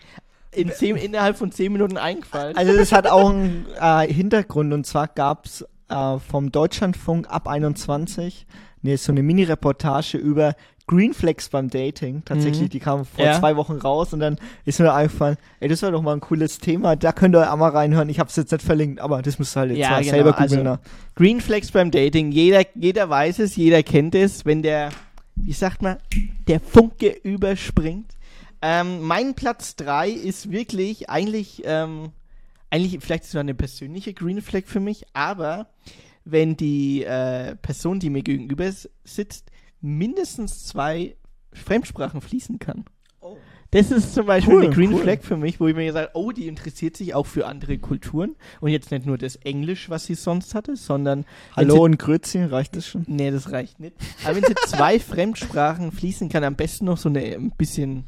[0.53, 2.57] in zehn, innerhalb von 10 Minuten eingefallen.
[2.57, 5.65] Also das hat auch einen äh, Hintergrund und zwar gab's
[5.95, 8.47] äh, vom Deutschlandfunk ab 21
[8.83, 10.55] ne, so eine Mini-Reportage über
[10.87, 12.23] Green Flags beim Dating.
[12.27, 12.69] Tatsächlich, Mhm.
[12.69, 13.39] die kam vor Ja.
[13.39, 14.37] zwei Wochen raus und dann
[14.67, 17.57] ist mir eingefallen, ey, das war doch mal ein cooles Thema, da könnt ihr auch
[17.57, 18.11] mal reinhören.
[18.11, 20.39] Ich hab's jetzt nicht verlinkt, aber das müsst ihr halt jetzt Ja, mal genau, selber
[20.39, 20.73] also- googeln.
[20.75, 20.81] ne?
[21.15, 22.31] Green Flags beim Dating.
[22.33, 24.91] Jeder, jeder weiß es, jeder kennt es, wenn der,
[25.37, 25.97] wie sagt man,
[26.49, 28.11] der Funke überspringt.
[28.61, 32.11] Ähm, mein Platz 3 ist wirklich eigentlich, ähm,
[32.75, 35.69] eigentlich vielleicht sogar eine persönliche Green Flag für mich, aber
[36.25, 38.69] wenn die äh, Person, die mir gegenüber
[39.05, 39.51] sitzt,
[39.81, 41.15] mindestens zwei
[41.53, 42.85] Fremdsprachen fließen kann.
[43.71, 45.03] Das ist zum Beispiel Cool, eine Green cool.
[45.03, 48.35] Flag für mich, wo ich mir gesagt oh, die interessiert sich auch für andere Kulturen
[48.61, 51.25] und jetzt nicht nur das Englisch, was sie sonst hatte, sondern
[51.57, 53.05] Hallo sie, und Grüezi, reicht das schon?
[53.09, 53.97] Nee, das reicht nicht.
[54.25, 58.05] Aber wenn sie zwei Fremdsprachen fließen kann, am besten noch so eine ein bisschen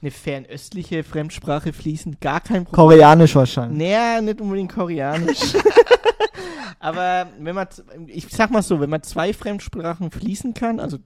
[0.00, 2.98] eine fernöstliche Fremdsprache fließen, gar kein Problem.
[2.98, 3.78] Koreanisch wahrscheinlich.
[3.78, 5.54] Naja, nicht unbedingt Koreanisch.
[6.80, 7.66] Aber wenn man,
[8.06, 10.98] ich sag mal so, wenn man zwei Fremdsprachen fließen kann, also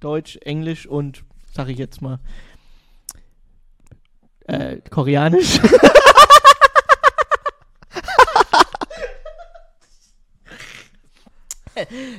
[0.00, 1.22] Deutsch, Englisch und,
[1.54, 2.18] sag ich jetzt mal,
[4.46, 5.60] äh, Koreanisch.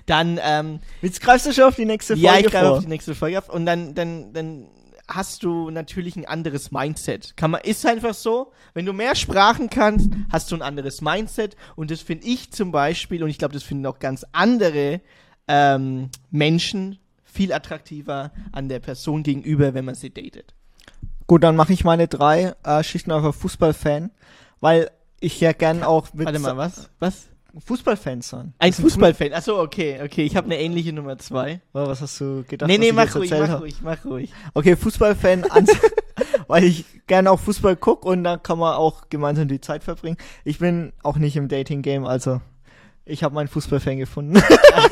[0.05, 2.87] dann, ähm, Jetzt greifst du schon auf die nächste Folge ja, ich greife auf die
[2.87, 4.67] nächste Folge auf und dann, dann, dann
[5.15, 7.35] hast du natürlich ein anderes Mindset.
[7.37, 11.55] Kann man, ist einfach so, wenn du mehr Sprachen kannst, hast du ein anderes Mindset
[11.75, 15.01] und das finde ich zum Beispiel und ich glaube, das finden auch ganz andere
[15.47, 20.53] ähm, Menschen viel attraktiver an der Person gegenüber, wenn man sie datet.
[21.27, 24.11] Gut, dann mache ich meine drei äh, Schichten einfach Fußballfan,
[24.59, 26.89] weil ich ja gern auch mit Warte mal, was?
[26.99, 27.27] Was?
[27.65, 28.53] Fußballfans sein.
[28.57, 29.33] Ein Fußballfan.
[29.33, 30.23] Achso, okay, okay.
[30.23, 31.61] Ich habe eine ähnliche Nummer zwei.
[31.73, 32.67] Fuß- Was hast du gedacht?
[32.67, 33.61] nee, was nee, mach ruhig, mach hab?
[33.61, 34.33] ruhig, mach ruhig.
[34.53, 35.67] Okay, Fußballfan, an,
[36.47, 40.17] weil ich gerne auch Fußball guck und dann kann man auch gemeinsam die Zeit verbringen.
[40.43, 42.41] Ich bin auch nicht im Dating-Game, also
[43.05, 44.41] ich habe meinen Fußballfan gefunden.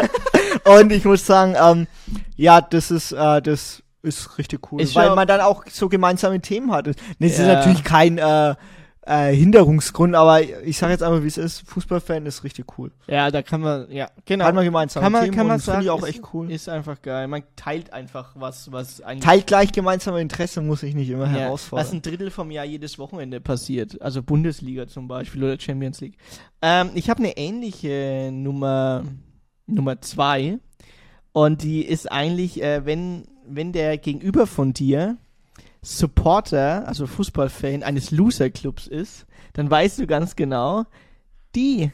[0.66, 1.88] und ich muss sagen, ähm,
[2.36, 6.42] ja, das ist, äh, das ist richtig cool, Ist weil man dann auch so gemeinsame
[6.42, 6.88] Themen hat.
[6.88, 7.48] Das ist Ja.
[7.56, 8.56] natürlich kein äh,
[9.04, 11.68] äh, Hinderungsgrund, aber ich sage jetzt einfach, wie es ist.
[11.68, 12.92] Fußballfan ist richtig cool.
[13.08, 14.46] Ja, da kann man, ja, genau.
[14.46, 16.52] Hat man gemeinsame kann man, Themen kann man sagen, ich auch ist, echt cool.
[16.52, 17.28] Ist einfach geil.
[17.28, 19.26] Man teilt einfach was, was eigentlich.
[19.26, 21.86] Teilt gleich gemeinsame Interesse, muss ich nicht immer ja, herausfordern.
[21.86, 24.00] was ein Drittel vom Jahr jedes Wochenende passiert.
[24.02, 26.18] Also Bundesliga zum Beispiel oder Champions League.
[26.62, 29.04] Ähm, ich habe eine ähnliche Nummer,
[29.66, 30.60] Nummer zwei.
[31.34, 35.18] Und die ist eigentlich, äh, wenn, wenn der Gegenüber von dir
[35.84, 40.86] Supporter, also Fußballfan eines Loser-Clubs ist, dann weißt du ganz genau,
[41.56, 41.92] die,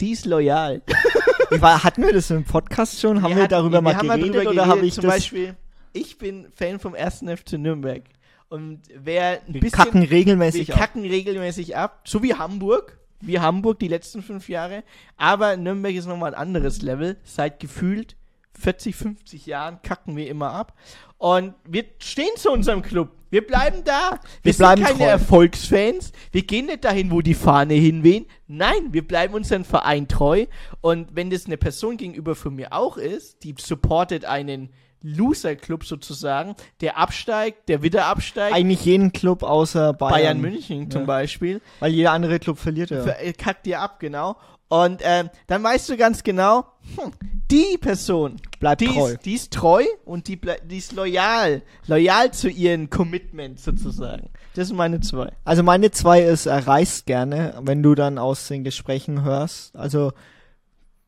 [0.00, 0.82] die ist loyal.
[1.50, 3.22] War, hatten wir das im Podcast schon?
[3.22, 5.14] Haben wir, hatten- darüber mal haben geredet oder habe ich Zum das?
[5.14, 5.56] Beispiel,
[5.92, 7.24] ich bin Fan vom 1.
[7.36, 8.02] FC Nürnberg.
[8.48, 9.78] Und wer ein Wir bisschen...
[9.84, 10.80] kacken regelmäßig wir ab.
[10.80, 12.02] kacken regelmäßig ab.
[12.06, 12.98] So wie Hamburg.
[13.20, 14.82] Wie Hamburg die letzten fünf Jahre.
[15.16, 17.16] Aber Nürnberg ist nochmal ein anderes Level.
[17.24, 18.16] Seit gefühlt
[18.58, 20.74] 40, 50 Jahren kacken wir immer ab.
[21.18, 23.10] Und wir stehen zu unserem Club.
[23.30, 24.20] Wir bleiben da.
[24.42, 25.10] Wir, Wir bleiben sind keine treu.
[25.10, 26.12] Erfolgsfans.
[26.32, 28.26] Wir gehen nicht dahin, wo die Fahne hinwehen.
[28.46, 30.46] Nein, wir bleiben unserem Verein treu.
[30.80, 34.70] Und wenn das eine Person gegenüber von mir auch ist, die supportet einen
[35.06, 38.54] Loser-Club sozusagen, der absteigt, der wieder absteigt.
[38.54, 40.12] Eigentlich jeden Club außer Bayern.
[40.14, 41.06] Bayern München zum Ja.
[41.06, 41.60] Beispiel.
[41.80, 43.04] Weil jeder andere Club verliert ja.
[43.04, 44.36] Äh, Kackt dir ab, genau.
[44.74, 46.64] Und ähm, dann weißt du ganz genau,
[46.96, 47.12] hm,
[47.48, 49.10] die Person Bleibt die treu.
[49.10, 51.62] Ist, die ist treu und die, die ist loyal.
[51.86, 54.30] Loyal zu ihren Commitment sozusagen.
[54.56, 55.30] Das sind meine zwei.
[55.44, 59.76] Also meine zwei ist, er reist gerne, wenn du dann aus den Gesprächen hörst.
[59.76, 60.10] Also,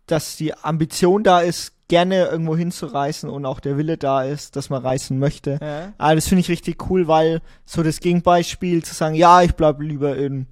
[0.06, 4.70] dass die Ambition da ist, gerne irgendwo hinzureisen und auch der Wille da ist, dass
[4.70, 5.58] man reisen möchte.
[5.60, 5.92] Ja.
[5.98, 9.80] Ah, das finde ich richtig cool, weil so das Gegenbeispiel zu sagen, ja, ich bleib
[9.80, 10.46] lieber in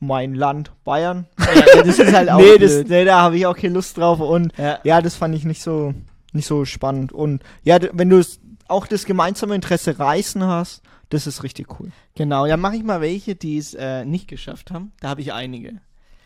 [0.00, 1.26] mein Land Bayern.
[1.38, 4.20] Ja, das ist halt auch nee, das, nee, da habe ich auch keine Lust drauf
[4.20, 4.78] und Ja.
[4.84, 5.94] ja, das fand ich nicht so
[6.32, 8.22] nicht so spannend und ja, wenn du
[8.68, 11.90] auch das gemeinsame Interesse Reisen hast, das ist richtig cool.
[12.14, 14.92] Genau, ja, mache ich mal welche, die es äh, nicht geschafft haben.
[15.00, 15.80] Da habe ich einige.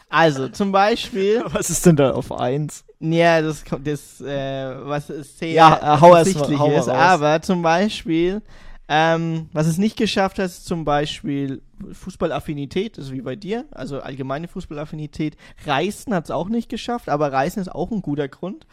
[0.09, 1.43] Also, zum Beispiel.
[1.53, 2.85] Was ist denn da auf eins?
[3.01, 6.87] Ja, das kommt, das, äh, was ist sehr Ja, äh, hau offensichtlich hau ist.
[6.87, 6.89] raus.
[6.89, 8.43] Aber zum Beispiel,
[8.89, 11.63] ähm, was es nicht geschafft hat, ist zum Beispiel
[11.93, 15.37] Fußballaffinität, das ist wie bei dir, also allgemeine Fußballaffinität.
[15.65, 18.67] Reisen hat es auch nicht geschafft, aber Reisen ist auch ein guter Grund.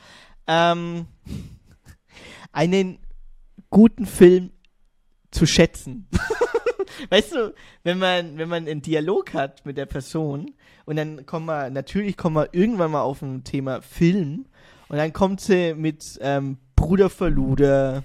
[0.47, 1.07] Ähm,
[2.51, 2.99] einen
[3.70, 4.51] guten Film
[5.32, 6.07] zu schätzen.
[7.10, 7.53] weißt du,
[7.84, 10.53] wenn man, wenn man einen Dialog hat mit der Person
[10.86, 14.45] und dann kommen wir, natürlich kommen wir irgendwann mal auf ein Thema Film
[14.89, 18.03] Und dann kommt sie mit ähm, Bruder Verluder,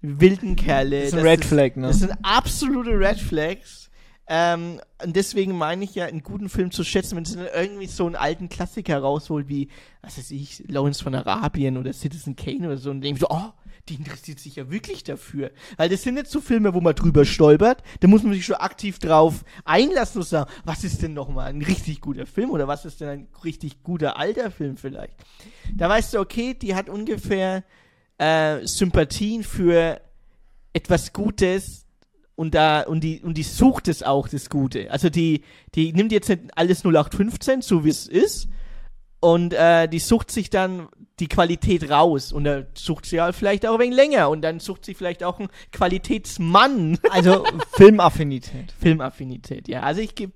[0.00, 1.00] wilden Kerle.
[1.00, 1.88] Das ist ein Red Flag, ne?
[1.88, 3.87] Das sind absolute Red Flags.
[4.28, 7.86] Ähm, und deswegen meine ich ja, einen guten Film zu schätzen, wenn es dann irgendwie
[7.86, 9.68] so einen alten Klassiker rausholt, wie,
[10.02, 13.52] was weiß ich, Lawrence von Arabien oder Citizen Kane oder so, und denke so, oh,
[13.88, 15.50] die interessiert sich ja wirklich dafür.
[15.78, 18.56] Weil das sind nicht so Filme, wo man drüber stolpert, da muss man sich schon
[18.56, 22.84] aktiv drauf einlassen und sagen, was ist denn nochmal ein richtig guter Film oder was
[22.84, 25.14] ist denn ein richtig guter alter Film vielleicht.
[25.74, 27.64] Da weißt du, okay, die hat ungefähr
[28.18, 30.00] äh, Sympathien für
[30.74, 31.87] etwas Gutes
[32.38, 34.92] und da und die und die sucht es auch das Gute.
[34.92, 35.42] Also die
[35.74, 38.48] die nimmt jetzt nicht alles 0815 so wie es ist
[39.18, 40.86] und äh, die sucht sich dann
[41.18, 44.60] die Qualität raus und da sucht sie halt vielleicht auch ein wenig länger und dann
[44.60, 47.00] sucht sie vielleicht auch einen Qualitätsmann.
[47.10, 48.72] Also Filmaffinität.
[48.78, 49.80] Filmaffinität, ja.
[49.80, 50.32] Also ich gebe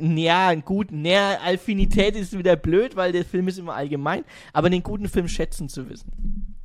[0.00, 4.82] ja, gut, näher Affinität ist wieder blöd, weil der Film ist immer allgemein, aber den
[4.82, 6.57] guten Film schätzen zu wissen.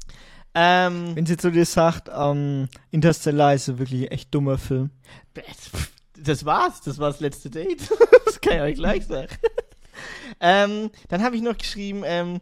[0.56, 4.92] Ähm, Wenn sie zu dir sagt, ähm, Interstellar ist ein wirklich echt dummer Film.
[6.16, 7.90] das war's, das war das letzte Date.
[8.26, 9.30] das kann ich euch gleich sagen.
[10.40, 12.40] ähm, dann habe ich noch geschrieben, ähm,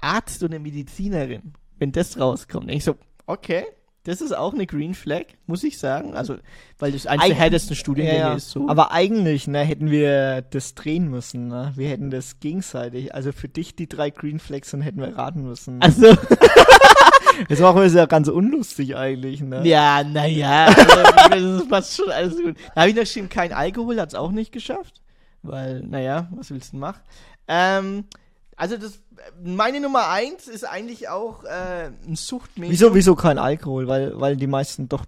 [0.00, 2.64] Arzt oder Medizinerin, wenn das rauskommt.
[2.68, 2.96] Denke ich so,
[3.26, 3.64] okay,
[4.04, 6.14] das ist auch eine Green Flag, muss ich sagen.
[6.14, 6.36] Also,
[6.78, 8.34] weil das eines der Eig- härtesten Studiengänge Ja, ja.
[8.34, 8.68] ist so.
[8.68, 11.72] Aber eigentlich, ne, hätten wir das drehen müssen, ne?
[11.76, 13.14] Wir hätten das gegenseitig.
[13.14, 15.82] Also für dich die drei Green Flags und hätten wir raten müssen.
[15.82, 16.16] also,
[17.48, 19.60] Jetzt machen wir es ja ganz unlustig eigentlich, ne?
[19.64, 20.66] ja, naja,
[21.30, 22.56] also, das passt schon alles gut.
[22.74, 25.00] Da habe ich noch geschrieben, kein Alkohol, hat's auch nicht geschafft.
[25.42, 27.00] Weil, naja, was willst du denn machen?
[27.46, 28.04] Ähm,
[28.58, 29.00] also das,
[29.42, 32.72] meine Nummer eins ist eigentlich auch äh, ein Suchtmedium.
[32.72, 33.86] Wieso, wieso kein Alkohol?
[33.88, 35.04] Weil, weil die meisten doch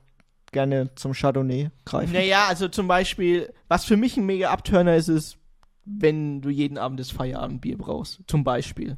[0.52, 2.12] gerne zum Chardonnay greifen.
[2.12, 5.36] Naja, also zum Beispiel, was für mich ein mega Abturner ist, ist,
[5.84, 8.20] wenn du jeden Abend das Feierabendbier brauchst.
[8.26, 8.96] Zum Beispiel.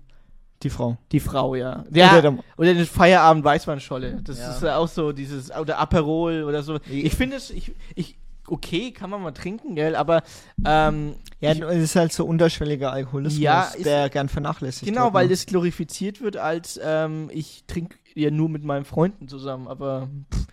[0.62, 0.96] Die Frau.
[1.10, 1.84] Die Frau, ja.
[1.92, 4.20] Ja, Oder der- oder das Feierabend Weißweinscholle.
[4.22, 4.50] Das Ja.
[4.54, 6.78] ist ja auch so dieses, oder Aperol oder so.
[6.88, 8.16] Ich finde es, ich, ich,
[8.52, 10.22] okay, kann man mal trinken, gell, aber,
[10.66, 15.04] ähm, Ja, ich, es ist halt so unterschwelliger Alkoholismus, Ja, ist- der gern vernachlässigt genau,
[15.06, 15.14] wird.
[15.14, 15.30] weil ne?
[15.30, 20.46] das glorifiziert wird als, ähm, ich trinke ja nur mit meinen Freunden zusammen, aber, pff,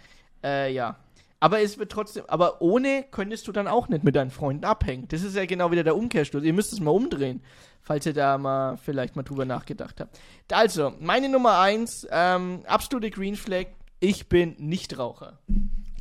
[0.43, 0.95] äh, ja.
[1.41, 5.07] Aber es wird trotzdem, aber ohne könntest du dann auch nicht mit deinen Freunden abhängen.
[5.07, 6.43] Das ist ja genau wieder der Umkehrschluss.
[6.43, 7.41] Ihr müsst es mal umdrehen,
[7.81, 10.19] falls ihr da mal vielleicht mal drüber nachgedacht habt.
[10.51, 13.67] Also, meine Nummer eins, ähm, absolute Green Flag,
[14.01, 15.39] ich bin Nichtraucher.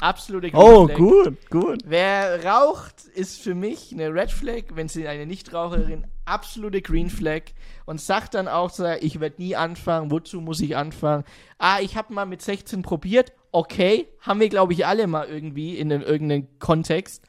[0.01, 0.97] Absolute Green Oh, Flag.
[0.97, 1.81] gut, gut.
[1.85, 7.43] Wer raucht, ist für mich eine Red Flag, wenn sie eine Nichtraucherin absolute Green Flag
[7.87, 8.71] und sagt dann auch
[9.01, 11.25] ich werde nie anfangen, wozu muss ich anfangen?
[11.59, 15.77] Ah, ich habe mal mit 16 probiert, okay, haben wir glaube ich alle mal irgendwie
[15.77, 17.25] in einem, irgendeinem Kontext.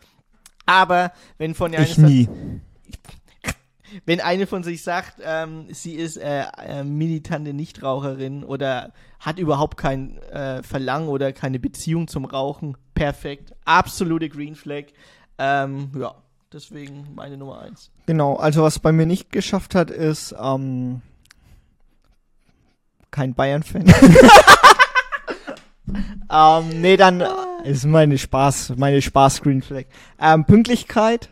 [0.65, 2.29] Aber wenn von der Ich nie.
[4.05, 9.77] Wenn eine von sich sagt, ähm, sie ist äh, äh, militante Nichtraucherin oder hat überhaupt
[9.77, 14.85] kein äh, Verlangen oder keine Beziehung zum Rauchen, perfekt, absolute Green Flag.
[15.37, 16.15] Ähm, ja,
[16.51, 17.91] deswegen meine Nummer eins.
[18.05, 21.01] Genau, also was bei mir nicht geschafft hat, ist ähm,
[23.11, 23.85] kein Bayern-Fan.
[26.31, 27.23] ähm, nee, dann
[27.63, 29.85] ist meine Spaß, meine Spaß-Green Flag.
[30.19, 31.29] Ähm, Pünktlichkeit.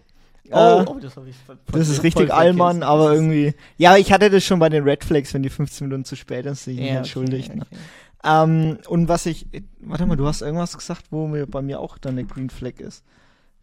[0.52, 1.36] Oh, äh, oh, das habe ich
[1.72, 2.34] Das ist richtig.
[2.34, 3.54] Allmann, aber irgendwie.
[3.78, 6.46] Ja, ich hatte das schon bei den Red Flags, wenn die 15 Minuten zu spät
[6.46, 7.56] ist, sich Ja, ja, okay, entschuldigt.
[7.56, 7.64] Ne?
[7.64, 7.78] okay.
[8.24, 9.48] Ähm, und was ich,
[9.80, 12.80] warte mal, du hast irgendwas gesagt, wo mir bei mir auch dann eine Green Flag
[12.80, 13.04] ist.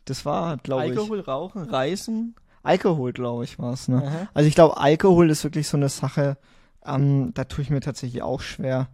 [0.04, 0.90] Das war, glaube ich.
[0.90, 2.34] Alkohol, Rauchen, Reisen.
[2.62, 3.88] Alkohol, glaube ich, war es.
[3.88, 4.02] Ne?
[4.04, 4.28] Aha.
[4.32, 6.36] Also ich glaube, Alkohol ist wirklich so eine Sache,
[6.86, 8.88] ähm, da tue ich mir tatsächlich auch schwer.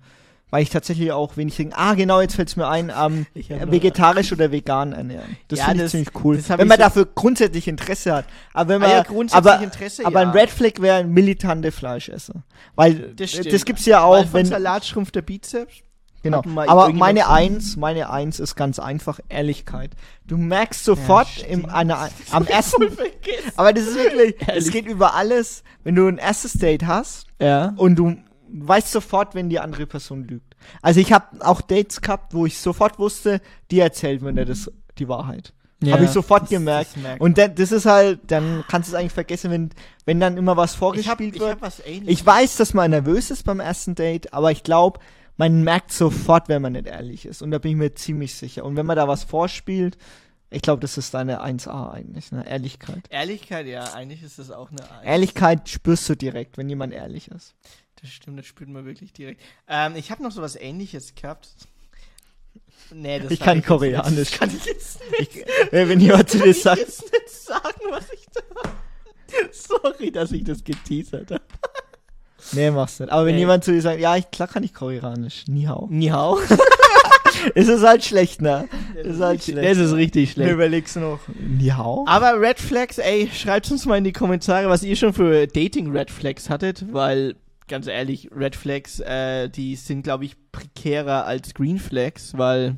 [0.50, 1.76] Weil ich tatsächlich auch wenig trinke.
[1.78, 5.36] Ah, genau, jetzt fällt es mir ein, ähm, äh, vegetarisch oder vegan ernähren.
[5.48, 6.42] Das Ja, finde ich ziemlich cool.
[6.48, 8.24] Wenn man so- dafür grundsätzlich Interesse hat.
[8.52, 10.28] Aber wenn Ah man, ja, grundsätzlich aber, Interesse, aber ja.
[10.28, 12.42] ein Red Flag wäre ein militante Fleischesser.
[12.74, 13.52] Weil Das stimmt.
[13.52, 15.74] das gibt's ja Weil auch, von wenn, Salat schrumpft der Bizeps.
[16.22, 16.42] Genau.
[16.66, 17.28] Aber meine?
[17.30, 19.92] Eins, meine Eins ist ganz einfach Ehrlichkeit.
[20.26, 22.82] Du merkst sofort im, einer, am ersten,
[23.56, 25.62] aber das ist wirklich, es geht über alles.
[25.82, 27.72] Wenn du ein erstes Date hast Ja.
[27.76, 28.16] und du
[28.52, 30.56] weißt sofort, wenn die andere Person lügt.
[30.82, 33.40] Also ich habe auch Dates gehabt, wo ich sofort wusste,
[33.70, 35.52] die erzählt mir das die Wahrheit.
[35.82, 36.90] Ja, habe ich sofort das- gemerkt.
[37.02, 39.70] das und da, das ist halt, dann kannst du es eigentlich vergessen, wenn,
[40.04, 41.52] wenn dann immer was Ich vorgespielt ich wird.
[41.52, 42.08] hab was ähnliches.
[42.20, 45.00] Ich weiß, dass man nervös ist beim ersten Date, aber ich glaube,
[45.38, 47.40] man merkt sofort, wenn man nicht ehrlich ist.
[47.40, 48.62] Und da bin ich mir ziemlich sicher.
[48.66, 49.96] Und wenn man da was vorspielt,
[50.50, 52.44] ich glaube, das ist deine 1A eigentlich, ne?
[52.46, 53.04] Ehrlichkeit.
[53.08, 55.04] Ehrlichkeit, ja, eigentlich ist das auch eine Eins.
[55.06, 57.54] Ehrlichkeit spürst du direkt, wenn jemand ehrlich ist.
[58.00, 59.40] Das stimmt, das spürt man wirklich direkt.
[59.68, 61.48] Ähm, ich habe noch so was ähnliches gehabt.
[62.92, 64.18] Nee, das Ich kann jetzt Koreanisch.
[64.18, 64.38] Nicht.
[64.38, 65.36] Kann ich jetzt nicht.
[65.36, 68.70] Ich, äh, wenn jemand zu dir kann ich sagt, jetzt nicht sagen, was ich da.
[69.52, 71.42] Sorry, dass ich das geteasert habe.
[72.52, 73.12] Nee, machst nicht.
[73.12, 73.40] Aber wenn Nee.
[73.42, 75.44] jemand zu dir sagt, ja, ich, klar kann ich koreanisch.
[75.46, 75.86] Ni hao.
[75.90, 76.38] Ni hao.
[77.54, 78.66] ist es halt schlecht, ne?
[78.96, 79.70] ist halt schlecht.
[79.70, 80.48] das ist richtig schlecht.
[80.48, 82.04] Mir überlegst du noch, Ni hao?
[82.08, 85.92] Aber Red Flags, ey, schreibt uns mal in die Kommentare, was ihr schon für Dating
[85.92, 87.36] Red Flags hattet, weil
[87.70, 92.76] ganz ehrlich, Red Flags, äh, die sind, glaube ich, prekärer als Green Flags, weil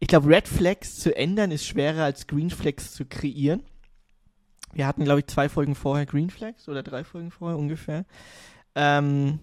[0.00, 3.62] ich glaube, Red Flags zu ändern ist schwerer als Green Flags zu kreieren.
[4.74, 8.04] Wir hatten, glaube ich, zwei Folgen vorher Green Flags oder drei Folgen vorher ungefähr.
[8.74, 9.38] Ähm,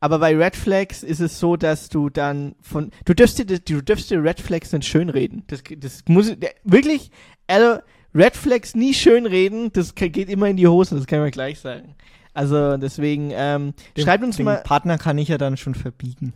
[0.00, 2.90] aber bei Red Flags ist es so, dass du dann von.
[3.04, 5.44] Du dürfst dir, du dürfst dir Red Flags nicht schönreden.
[5.46, 6.36] Das, das muss.
[6.36, 7.12] Der, wirklich,
[7.46, 7.78] also,
[8.14, 11.94] Red Flags nie schönreden, das geht immer in die Hose, das kann mal gleich sagen.
[12.34, 14.62] Also, deswegen, ähm, Den- schreibt uns den mal.
[14.62, 16.32] Partner kann ich ja dann schon verbiegen.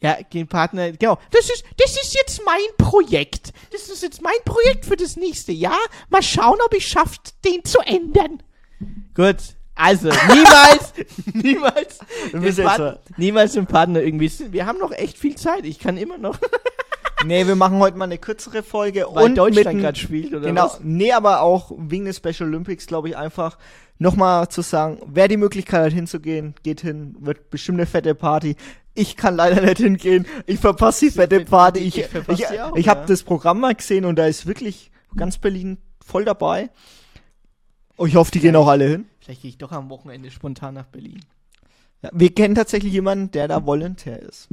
[0.00, 1.18] Ja, den Partner, genau.
[1.32, 3.52] Das ist, das ist jetzt mein Projekt.
[3.72, 5.78] Das ist jetzt mein Projekt für das nächste Jahr.
[6.08, 8.40] Mal schauen, ob ich schafft, den zu ändern.
[9.14, 9.36] Gut.
[9.74, 10.92] Also, niemals,
[11.32, 11.98] niemals,
[12.32, 14.30] den bist jetzt Part- niemals den Partner irgendwie.
[14.52, 15.64] Wir haben noch echt viel Zeit.
[15.64, 16.38] Ich kann immer noch.
[17.26, 19.04] Nee, wir machen heute mal eine kürzere Folge.
[19.10, 20.66] Weil und Deutschland grad spielt, oder Genau.
[20.66, 20.78] was?
[20.84, 23.58] Nee, aber auch wegen des Special Olympics, glaube ich, einfach
[23.98, 28.56] nochmal zu sagen, wer die Möglichkeit hat hinzugehen, geht hin, wird bestimmt eine fette Party.
[28.94, 30.26] Ich kann leider nicht hingehen.
[30.46, 31.80] Ich verpasse die fette Party.
[31.80, 33.06] Ich, ich ich, auch, ich habe ja.
[33.06, 36.70] das Programm mal gesehen und da ist wirklich ganz Berlin voll dabei.
[37.96, 39.06] Und ich hoffe, die gehen auch alle hin.
[39.20, 41.24] Vielleicht gehe ich doch am Wochenende spontan nach Berlin.
[42.02, 44.48] Ja, wir kennen tatsächlich jemanden, der da Volontär ist.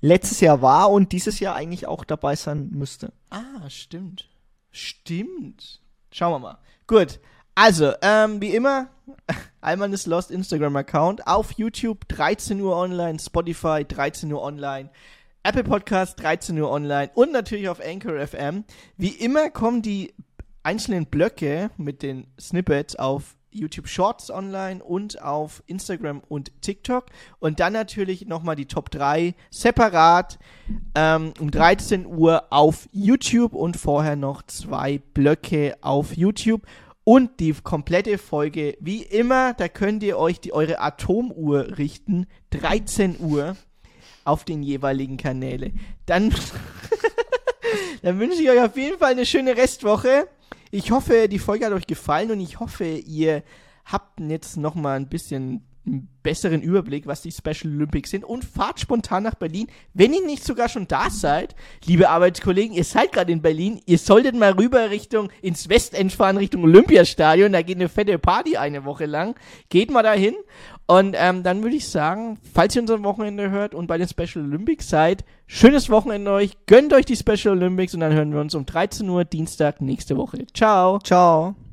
[0.00, 3.12] Letztes Jahr war und dieses Jahr eigentlich auch dabei sein müsste.
[3.30, 4.28] Ah, stimmt.
[4.70, 5.80] Stimmt.
[6.10, 6.58] Schauen wir mal.
[6.86, 7.20] Gut.
[7.58, 8.88] Also, ähm, wie immer,
[9.62, 11.26] Alman ist Lost Instagram-Account.
[11.26, 14.90] Auf YouTube 13 Uhr online, Spotify 13 Uhr online,
[15.42, 18.64] Apple Podcast 13 Uhr online und natürlich auf Anchor FM.
[18.98, 20.12] Wie immer kommen die
[20.64, 27.06] einzelnen Blöcke mit den Snippets auf YouTube Shorts online und auf Instagram und TikTok.
[27.38, 30.38] Und dann natürlich nochmal die Top 3 separat
[30.94, 36.60] ähm, um 13 Uhr auf YouTube und vorher noch zwei Blöcke auf YouTube.
[37.08, 42.26] Und die komplette Folge, wie immer, da könnt ihr euch die eure Atomuhr richten.
[42.50, 43.56] 13 Uhr
[44.24, 45.70] auf den jeweiligen Kanäle.
[46.06, 46.34] Dann,
[48.02, 50.26] dann wünsche ich euch auf jeden Fall eine schöne Restwoche.
[50.72, 53.44] Ich hoffe, die Folge hat euch gefallen und ich hoffe, ihr
[53.84, 58.44] habt jetzt noch mal ein bisschen einen besseren Überblick, was die Special Olympics sind und
[58.44, 59.68] fahrt spontan nach Berlin.
[59.94, 63.98] Wenn ihr nicht sogar schon da seid, liebe Arbeitskollegen, ihr seid gerade in Berlin, ihr
[63.98, 68.84] solltet mal rüber Richtung ins Westend fahren, Richtung Olympiastadion, da geht eine fette Party eine
[68.84, 69.36] Woche lang.
[69.68, 70.34] Geht mal dahin
[70.86, 74.08] und ähm, dann würde ich sagen, falls ihr uns am Wochenende hört und bei den
[74.08, 78.40] Special Olympics seid, schönes Wochenende euch, gönnt euch die Special Olympics und dann hören wir
[78.40, 80.46] uns um 13 Uhr Dienstag nächste Woche.
[80.54, 80.98] Ciao.
[81.00, 81.65] Ciao.